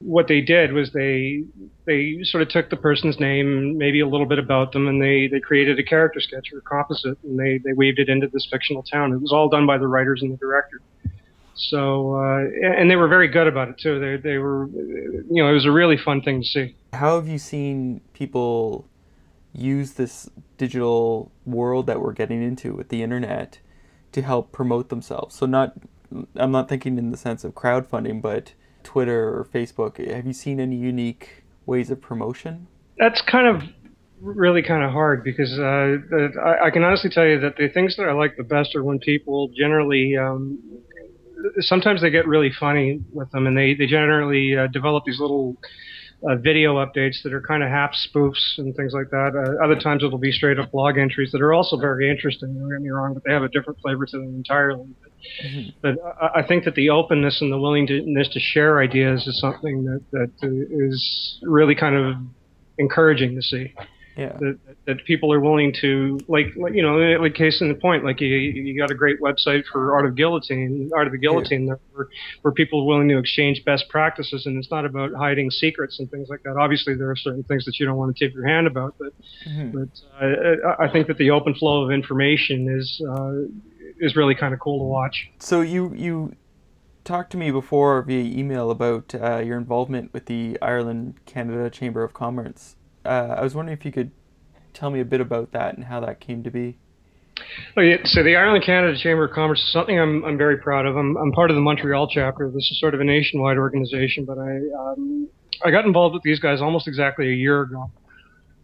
what 0.00 0.28
they 0.28 0.40
did 0.40 0.72
was 0.72 0.92
they 0.92 1.42
they 1.86 2.18
sort 2.22 2.42
of 2.42 2.48
took 2.48 2.70
the 2.70 2.76
person's 2.76 3.18
name, 3.18 3.76
maybe 3.76 4.00
a 4.00 4.06
little 4.06 4.26
bit 4.26 4.38
about 4.38 4.72
them, 4.72 4.86
and 4.86 5.02
they 5.02 5.28
they 5.30 5.40
created 5.40 5.78
a 5.78 5.82
character 5.82 6.20
sketch 6.20 6.48
or 6.52 6.60
composite, 6.60 7.18
and 7.24 7.38
they 7.38 7.58
they 7.64 7.72
weaved 7.72 7.98
it 7.98 8.08
into 8.08 8.28
this 8.28 8.46
fictional 8.50 8.82
town. 8.82 9.12
It 9.12 9.20
was 9.20 9.32
all 9.32 9.48
done 9.48 9.66
by 9.66 9.78
the 9.78 9.88
writers 9.88 10.22
and 10.22 10.32
the 10.32 10.36
director. 10.36 10.80
So, 11.54 12.14
uh, 12.14 12.78
and 12.78 12.88
they 12.88 12.94
were 12.94 13.08
very 13.08 13.26
good 13.26 13.48
about 13.48 13.68
it 13.68 13.78
too. 13.78 13.98
They 13.98 14.16
they 14.16 14.38
were, 14.38 14.68
you 14.68 15.42
know, 15.42 15.50
it 15.50 15.54
was 15.54 15.66
a 15.66 15.72
really 15.72 15.96
fun 15.96 16.22
thing 16.22 16.42
to 16.42 16.46
see. 16.46 16.76
How 16.92 17.16
have 17.16 17.26
you 17.26 17.38
seen 17.38 18.00
people? 18.12 18.87
Use 19.58 19.92
this 19.92 20.30
digital 20.56 21.32
world 21.44 21.86
that 21.86 22.00
we're 22.00 22.12
getting 22.12 22.42
into 22.42 22.74
with 22.74 22.88
the 22.88 23.02
internet 23.02 23.58
to 24.12 24.22
help 24.22 24.52
promote 24.52 24.88
themselves. 24.88 25.34
So 25.34 25.46
not 25.46 25.74
I'm 26.36 26.50
not 26.50 26.68
thinking 26.68 26.98
in 26.98 27.10
the 27.10 27.16
sense 27.16 27.44
of 27.44 27.54
crowdfunding, 27.54 28.22
but 28.22 28.52
Twitter 28.82 29.28
or 29.28 29.46
Facebook. 29.52 29.98
Have 30.12 30.26
you 30.26 30.32
seen 30.32 30.60
any 30.60 30.76
unique 30.76 31.44
ways 31.66 31.90
of 31.90 32.00
promotion? 32.00 32.66
That's 32.96 33.20
kind 33.20 33.46
of 33.46 33.62
really 34.20 34.62
kind 34.62 34.82
of 34.82 34.90
hard 34.90 35.22
because 35.22 35.58
uh, 35.58 35.98
I, 36.44 36.66
I, 36.66 36.70
can 36.70 36.82
honestly 36.82 37.10
tell 37.10 37.24
you 37.26 37.38
that 37.40 37.56
the 37.56 37.68
things 37.68 37.96
that 37.96 38.08
I 38.08 38.12
like 38.12 38.36
the 38.36 38.42
best 38.42 38.74
are 38.74 38.82
when 38.82 38.98
people 38.98 39.48
generally. 39.56 40.16
Um, 40.16 40.58
sometimes 41.60 42.02
they 42.02 42.10
get 42.10 42.26
really 42.26 42.50
funny 42.58 43.00
with 43.12 43.30
them, 43.30 43.46
and 43.46 43.56
they 43.56 43.74
they 43.74 43.86
generally 43.86 44.56
uh, 44.56 44.66
develop 44.68 45.04
these 45.04 45.20
little 45.20 45.56
uh, 46.26 46.34
video 46.36 46.76
updates 46.84 47.22
that 47.22 47.32
are 47.32 47.40
kind 47.40 47.62
of 47.62 47.68
half 47.68 47.92
spoofs 47.92 48.58
and 48.58 48.74
things 48.74 48.92
like 48.92 49.10
that. 49.10 49.32
Uh, 49.36 49.64
other 49.64 49.78
times 49.78 50.02
it'll 50.02 50.18
be 50.18 50.32
straight 50.32 50.58
up 50.58 50.70
blog 50.72 50.98
entries 50.98 51.30
that 51.32 51.40
are 51.40 51.52
also 51.52 51.76
very 51.76 52.10
interesting. 52.10 52.58
Don't 52.58 52.70
get 52.70 52.80
me 52.80 52.88
wrong, 52.88 53.14
but 53.14 53.22
they 53.24 53.32
have 53.32 53.42
a 53.42 53.48
different 53.48 53.80
flavor 53.80 54.04
to 54.06 54.16
them 54.18 54.34
entirely. 54.34 54.88
But, 55.00 55.12
mm-hmm. 55.46 55.70
but 55.80 55.94
I, 56.20 56.40
I, 56.40 56.46
think 56.46 56.64
that 56.64 56.74
the 56.74 56.90
openness 56.90 57.40
and 57.40 57.52
the 57.52 57.58
willingness 57.58 58.28
to 58.32 58.40
share 58.40 58.80
ideas 58.80 59.26
is 59.26 59.40
something 59.40 59.84
that 59.84 60.02
that 60.12 60.30
is 60.42 61.38
really 61.42 61.74
kind 61.74 61.94
of 61.94 62.16
encouraging 62.78 63.36
to 63.36 63.42
see 63.42 63.74
yeah. 64.18 64.36
that, 64.40 64.58
that 64.86 65.04
people 65.04 65.32
are 65.32 65.38
willing 65.38 65.72
to 65.80 66.18
like 66.26 66.46
you 66.72 66.82
know 66.82 66.96
like 67.22 67.34
case 67.34 67.60
in 67.60 67.68
the 67.68 67.74
point 67.74 68.04
like 68.04 68.20
you 68.20 68.28
you 68.28 68.76
got 68.76 68.90
a 68.90 68.94
great 68.94 69.20
website 69.20 69.64
for 69.70 69.94
art 69.94 70.06
of 70.06 70.16
guillotine 70.16 70.90
art 70.94 71.06
of 71.06 71.12
the 71.12 71.18
guillotine 71.18 71.68
yeah. 71.68 71.74
where, 71.92 72.08
where 72.42 72.52
people 72.52 72.80
are 72.80 72.84
willing 72.84 73.08
to 73.08 73.18
exchange 73.18 73.64
best 73.64 73.88
practices 73.88 74.44
and 74.44 74.58
it's 74.58 74.70
not 74.70 74.84
about 74.84 75.14
hiding 75.14 75.50
secrets 75.50 76.00
and 76.00 76.10
things 76.10 76.28
like 76.28 76.42
that 76.42 76.56
obviously 76.56 76.94
there 76.94 77.10
are 77.10 77.16
certain 77.16 77.44
things 77.44 77.64
that 77.64 77.78
you 77.78 77.86
don't 77.86 77.96
want 77.96 78.14
to 78.14 78.24
tip 78.24 78.34
your 78.34 78.46
hand 78.46 78.66
about 78.66 78.94
but 78.98 79.12
mm-hmm. 79.46 79.70
but 79.70 79.88
uh, 80.20 80.74
I 80.80 80.88
think 80.90 81.06
that 81.06 81.18
the 81.18 81.30
open 81.30 81.54
flow 81.54 81.84
of 81.84 81.92
information 81.92 82.68
is 82.68 83.00
uh, 83.08 83.32
is 84.00 84.16
really 84.16 84.34
kind 84.34 84.52
of 84.52 84.58
cool 84.58 84.80
to 84.80 84.84
watch 84.84 85.30
so 85.38 85.60
you 85.60 85.94
you 85.94 86.34
talked 87.04 87.30
to 87.30 87.36
me 87.36 87.50
before 87.50 88.02
via 88.02 88.22
email 88.22 88.70
about 88.70 89.14
uh, 89.14 89.38
your 89.38 89.56
involvement 89.56 90.12
with 90.12 90.26
the 90.26 90.58
Ireland 90.60 91.20
Canada 91.24 91.70
Chamber 91.70 92.02
of 92.02 92.12
Commerce 92.12 92.74
uh, 93.08 93.34
I 93.38 93.42
was 93.42 93.54
wondering 93.54 93.76
if 93.78 93.84
you 93.84 93.92
could 93.92 94.10
tell 94.74 94.90
me 94.90 95.00
a 95.00 95.04
bit 95.04 95.20
about 95.20 95.52
that 95.52 95.76
and 95.76 95.84
how 95.84 96.00
that 96.00 96.20
came 96.20 96.42
to 96.44 96.50
be. 96.50 96.78
Oh, 97.76 97.80
yeah, 97.80 97.96
so 98.04 98.22
the 98.22 98.36
Ireland 98.36 98.64
Canada 98.64 98.98
Chamber 98.98 99.24
of 99.24 99.32
Commerce 99.32 99.60
is 99.60 99.72
something 99.72 99.98
I'm, 99.98 100.24
I'm 100.24 100.36
very 100.36 100.58
proud 100.58 100.86
of. 100.86 100.96
I'm, 100.96 101.16
I'm 101.16 101.32
part 101.32 101.50
of 101.50 101.54
the 101.54 101.60
Montreal 101.60 102.08
chapter. 102.08 102.50
This 102.50 102.68
is 102.70 102.80
sort 102.80 102.94
of 102.94 103.00
a 103.00 103.04
nationwide 103.04 103.58
organization, 103.58 104.24
but 104.24 104.38
I 104.38 104.58
um, 104.78 105.28
I 105.64 105.70
got 105.70 105.84
involved 105.84 106.14
with 106.14 106.22
these 106.22 106.40
guys 106.40 106.60
almost 106.60 106.86
exactly 106.86 107.28
a 107.28 107.34
year 107.34 107.62
ago. 107.62 107.90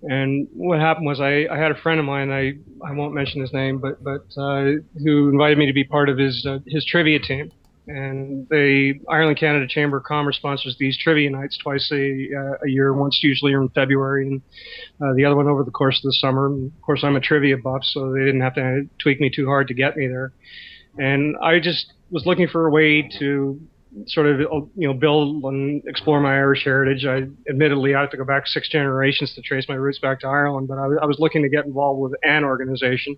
And 0.02 0.48
what 0.52 0.80
happened 0.80 1.06
was 1.06 1.20
I, 1.20 1.46
I 1.50 1.56
had 1.56 1.70
a 1.70 1.76
friend 1.76 1.98
of 1.98 2.04
mine 2.04 2.30
I, 2.30 2.52
I 2.86 2.92
won't 2.92 3.14
mention 3.14 3.40
his 3.40 3.54
name 3.54 3.78
but 3.78 4.04
but 4.04 4.26
uh, 4.36 4.72
who 5.02 5.30
invited 5.30 5.56
me 5.56 5.64
to 5.66 5.72
be 5.72 5.84
part 5.84 6.10
of 6.10 6.18
his 6.18 6.44
uh, 6.46 6.58
his 6.66 6.84
trivia 6.84 7.18
team 7.20 7.50
and 7.86 8.48
the 8.48 8.94
Ireland 9.08 9.38
Canada 9.38 9.66
Chamber 9.68 9.98
of 9.98 10.04
Commerce 10.04 10.36
sponsors 10.36 10.76
these 10.78 10.98
trivia 10.98 11.30
nights 11.30 11.58
twice 11.58 11.90
a, 11.92 12.28
uh, 12.34 12.66
a 12.66 12.68
year, 12.70 12.94
once 12.94 13.20
usually 13.22 13.52
in 13.52 13.68
February, 13.74 14.26
and 14.26 14.42
uh, 15.02 15.12
the 15.14 15.24
other 15.24 15.36
one 15.36 15.48
over 15.48 15.64
the 15.64 15.70
course 15.70 15.98
of 15.98 16.08
the 16.08 16.14
summer. 16.14 16.46
And 16.46 16.72
of 16.72 16.82
course, 16.82 17.04
I'm 17.04 17.16
a 17.16 17.20
trivia 17.20 17.58
buff, 17.58 17.82
so 17.82 18.12
they 18.12 18.20
didn't 18.20 18.40
have 18.40 18.54
to 18.54 18.88
tweak 19.02 19.20
me 19.20 19.30
too 19.34 19.46
hard 19.46 19.68
to 19.68 19.74
get 19.74 19.96
me 19.96 20.06
there. 20.06 20.32
And 20.96 21.36
I 21.42 21.60
just 21.60 21.92
was 22.10 22.24
looking 22.24 22.48
for 22.48 22.66
a 22.66 22.70
way 22.70 23.08
to 23.18 23.60
sort 24.06 24.26
of 24.26 24.40
you 24.40 24.88
know 24.88 24.94
build 24.94 25.44
and 25.44 25.82
explore 25.86 26.20
my 26.20 26.34
Irish 26.34 26.64
heritage. 26.64 27.04
I 27.04 27.24
admittedly 27.48 27.94
I 27.94 28.00
have 28.00 28.10
to 28.10 28.16
go 28.16 28.24
back 28.24 28.46
six 28.46 28.68
generations 28.68 29.34
to 29.34 29.42
trace 29.42 29.66
my 29.68 29.74
roots 29.74 29.98
back 29.98 30.20
to 30.20 30.26
Ireland, 30.26 30.68
but 30.68 30.78
I, 30.78 30.86
I 31.02 31.06
was 31.06 31.16
looking 31.18 31.42
to 31.42 31.48
get 31.48 31.66
involved 31.66 32.00
with 32.00 32.12
an 32.22 32.44
organization 32.44 33.16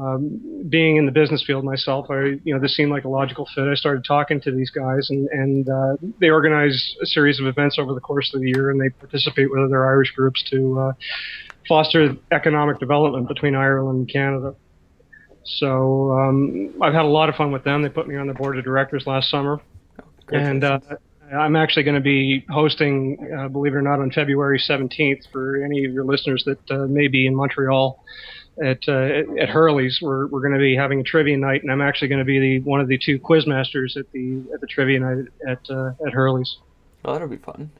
um, 0.00 0.64
being 0.68 0.96
in 0.96 1.04
the 1.04 1.12
business 1.12 1.44
field 1.46 1.64
myself, 1.64 2.06
I 2.10 2.38
you 2.44 2.54
know 2.54 2.58
this 2.58 2.74
seemed 2.76 2.90
like 2.90 3.04
a 3.04 3.08
logical 3.08 3.46
fit. 3.54 3.64
I 3.64 3.74
started 3.74 4.04
talking 4.04 4.40
to 4.40 4.50
these 4.50 4.70
guys, 4.70 5.08
and 5.10 5.28
and 5.28 5.68
uh, 5.68 5.96
they 6.18 6.30
organize 6.30 6.96
a 7.02 7.06
series 7.06 7.38
of 7.38 7.46
events 7.46 7.78
over 7.78 7.92
the 7.92 8.00
course 8.00 8.32
of 8.34 8.40
the 8.40 8.48
year, 8.48 8.70
and 8.70 8.80
they 8.80 8.88
participate 8.88 9.50
with 9.50 9.60
other 9.60 9.86
Irish 9.86 10.12
groups 10.12 10.42
to 10.50 10.80
uh, 10.80 10.92
foster 11.68 12.16
economic 12.30 12.78
development 12.78 13.28
between 13.28 13.54
Ireland 13.54 13.98
and 13.98 14.08
Canada. 14.08 14.54
So 15.44 16.12
um, 16.12 16.74
I've 16.80 16.94
had 16.94 17.04
a 17.04 17.08
lot 17.08 17.28
of 17.28 17.34
fun 17.34 17.52
with 17.52 17.64
them. 17.64 17.82
They 17.82 17.88
put 17.90 18.08
me 18.08 18.16
on 18.16 18.26
the 18.26 18.34
board 18.34 18.56
of 18.56 18.64
directors 18.64 19.06
last 19.06 19.28
summer, 19.28 19.60
and 20.30 20.64
uh, 20.64 20.78
I'm 21.36 21.56
actually 21.56 21.82
going 21.82 21.96
to 21.96 22.00
be 22.00 22.46
hosting, 22.48 23.30
uh, 23.38 23.48
believe 23.48 23.74
it 23.74 23.76
or 23.76 23.82
not, 23.82 24.00
on 24.00 24.10
February 24.10 24.58
17th 24.58 25.30
for 25.30 25.62
any 25.62 25.84
of 25.84 25.92
your 25.92 26.04
listeners 26.04 26.44
that 26.46 26.70
uh, 26.70 26.86
may 26.86 27.08
be 27.08 27.26
in 27.26 27.34
Montreal 27.34 28.02
at 28.62 28.80
uh, 28.88 29.40
at 29.40 29.48
Hurley's. 29.48 30.00
We're 30.02 30.26
we're 30.26 30.40
going 30.40 30.54
to 30.54 30.58
be 30.58 30.76
having 30.76 31.00
a 31.00 31.02
trivia 31.02 31.36
night, 31.36 31.62
and 31.62 31.70
I'm 31.70 31.80
actually 31.80 32.08
going 32.08 32.18
to 32.18 32.24
be 32.24 32.38
the 32.38 32.60
one 32.60 32.80
of 32.80 32.88
the 32.88 32.98
two 32.98 33.18
quiz 33.18 33.46
masters 33.46 33.96
at 33.96 34.10
the 34.12 34.42
at 34.52 34.60
the 34.60 34.66
trivia 34.66 35.00
night 35.00 35.26
at 35.46 35.70
uh, 35.70 35.92
at 36.06 36.12
Hurley's. 36.12 36.58
Oh, 37.04 37.12
that'll 37.12 37.28
be 37.28 37.36
fun. 37.36 37.70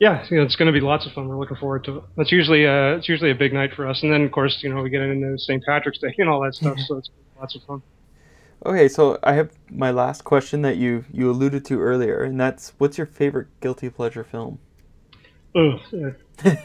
Yeah, 0.00 0.24
you 0.30 0.36
know, 0.36 0.44
it's 0.44 0.54
going 0.54 0.66
to 0.66 0.72
be 0.72 0.80
lots 0.80 1.06
of 1.06 1.12
fun. 1.12 1.26
We're 1.26 1.38
looking 1.38 1.56
forward 1.56 1.82
to 1.84 1.98
it. 1.98 2.04
That's 2.16 2.30
usually 2.30 2.66
uh, 2.66 2.96
it's 2.96 3.08
usually 3.08 3.30
a 3.30 3.34
big 3.34 3.52
night 3.52 3.74
for 3.74 3.86
us, 3.86 4.02
and 4.02 4.12
then 4.12 4.22
of 4.22 4.32
course 4.32 4.58
you 4.62 4.72
know 4.72 4.82
we 4.82 4.90
get 4.90 5.02
into 5.02 5.38
St. 5.38 5.64
Patrick's 5.64 5.98
Day 5.98 6.14
and 6.18 6.28
all 6.28 6.40
that 6.42 6.54
stuff, 6.54 6.78
so 6.86 6.98
it's 6.98 7.10
lots 7.38 7.54
of 7.54 7.62
fun. 7.64 7.82
Okay, 8.66 8.88
so 8.88 9.18
I 9.22 9.34
have 9.34 9.52
my 9.70 9.90
last 9.90 10.24
question 10.24 10.62
that 10.62 10.76
you 10.76 11.04
you 11.12 11.30
alluded 11.30 11.64
to 11.66 11.80
earlier, 11.80 12.22
and 12.22 12.40
that's 12.40 12.72
what's 12.78 12.96
your 12.96 13.06
favorite 13.06 13.48
guilty 13.60 13.90
pleasure 13.90 14.24
film? 14.24 14.58
Ugh. 15.54 15.80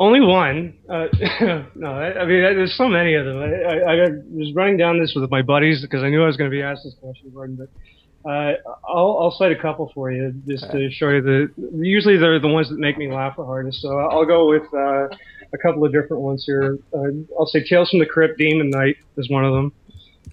Only 0.00 0.22
one. 0.22 0.78
Uh, 0.88 1.08
no, 1.74 1.92
I, 1.92 2.20
I, 2.20 2.24
mean, 2.24 2.40
there's 2.40 2.74
so 2.74 2.88
many 2.88 3.14
of 3.14 3.26
them. 3.26 3.36
I, 3.38 3.44
I, 3.44 3.92
I, 3.92 4.08
was 4.30 4.50
running 4.54 4.78
down 4.78 4.98
this 4.98 5.12
with 5.14 5.30
my 5.30 5.42
buddies 5.42 5.82
because 5.82 6.02
I 6.02 6.08
knew 6.08 6.22
I 6.22 6.26
was 6.26 6.38
going 6.38 6.50
to 6.50 6.56
be 6.56 6.62
asked 6.62 6.84
this 6.84 6.94
question, 6.94 7.30
Gordon. 7.34 7.56
But 7.56 8.28
uh, 8.28 8.54
I'll, 8.88 9.18
I'll 9.20 9.36
cite 9.38 9.52
a 9.52 9.60
couple 9.60 9.92
for 9.94 10.10
you 10.10 10.32
just 10.48 10.64
okay. 10.64 10.88
to 10.88 10.90
show 10.90 11.10
you 11.10 11.20
the. 11.20 11.52
Usually 11.74 12.16
they're 12.16 12.40
the 12.40 12.48
ones 12.48 12.70
that 12.70 12.78
make 12.78 12.96
me 12.96 13.12
laugh 13.12 13.36
the 13.36 13.44
hardest. 13.44 13.82
So 13.82 13.98
I'll 13.98 14.24
go 14.24 14.48
with 14.48 14.62
uh, 14.72 15.08
a 15.52 15.58
couple 15.62 15.84
of 15.84 15.92
different 15.92 16.22
ones 16.22 16.44
here. 16.46 16.78
Uh, 16.94 17.10
I'll 17.38 17.46
say 17.46 17.62
Tales 17.62 17.90
from 17.90 17.98
the 17.98 18.06
Crypt, 18.06 18.38
Demon 18.38 18.70
Knight 18.70 18.96
is 19.18 19.28
one 19.28 19.44
of 19.44 19.52
them. 19.52 19.72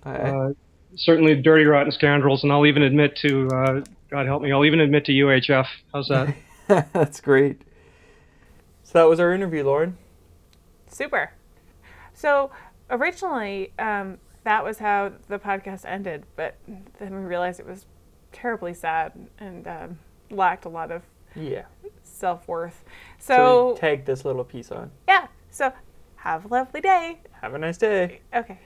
Uh, 0.06 0.54
certainly 0.96 1.36
Dirty 1.42 1.66
Rotten 1.66 1.92
Scoundrels, 1.92 2.42
and 2.42 2.54
I'll 2.54 2.66
even 2.66 2.84
admit 2.84 3.18
to 3.18 3.50
uh, 3.50 3.82
God 4.10 4.28
help 4.28 4.42
me, 4.42 4.54
I'll 4.54 4.64
even 4.64 4.80
admit 4.80 5.04
to 5.06 5.12
UHF. 5.12 5.66
How's 5.94 6.08
that? 6.08 6.34
That's 6.94 7.20
great. 7.20 7.62
So 8.88 9.00
that 9.00 9.10
was 9.10 9.20
our 9.20 9.34
interview, 9.34 9.66
Lauren. 9.66 9.98
Super. 10.90 11.34
So 12.14 12.52
originally, 12.90 13.74
um, 13.78 14.18
that 14.46 14.64
was 14.64 14.78
how 14.78 15.12
the 15.28 15.38
podcast 15.38 15.84
ended, 15.84 16.24
but 16.38 16.56
then 16.98 17.14
we 17.14 17.20
realized 17.20 17.60
it 17.60 17.68
was 17.68 17.86
terribly 18.32 18.74
sad 18.74 19.12
and 19.40 19.68
um, 19.68 20.00
lacked 20.30 20.64
a 20.64 20.70
lot 20.70 20.94
of 20.94 21.02
yeah 21.36 21.64
self 22.04 22.48
worth. 22.48 22.86
So, 23.20 23.36
so 23.36 23.78
tag 23.78 24.06
this 24.06 24.24
little 24.24 24.46
piece 24.46 24.72
on. 24.72 24.90
Yeah. 25.06 25.28
So 25.52 25.74
have 26.16 26.46
a 26.46 26.48
lovely 26.48 26.80
day. 26.80 27.20
Have 27.42 27.56
a 27.56 27.58
nice 27.58 27.78
day. 27.78 28.22
Okay. 28.34 28.58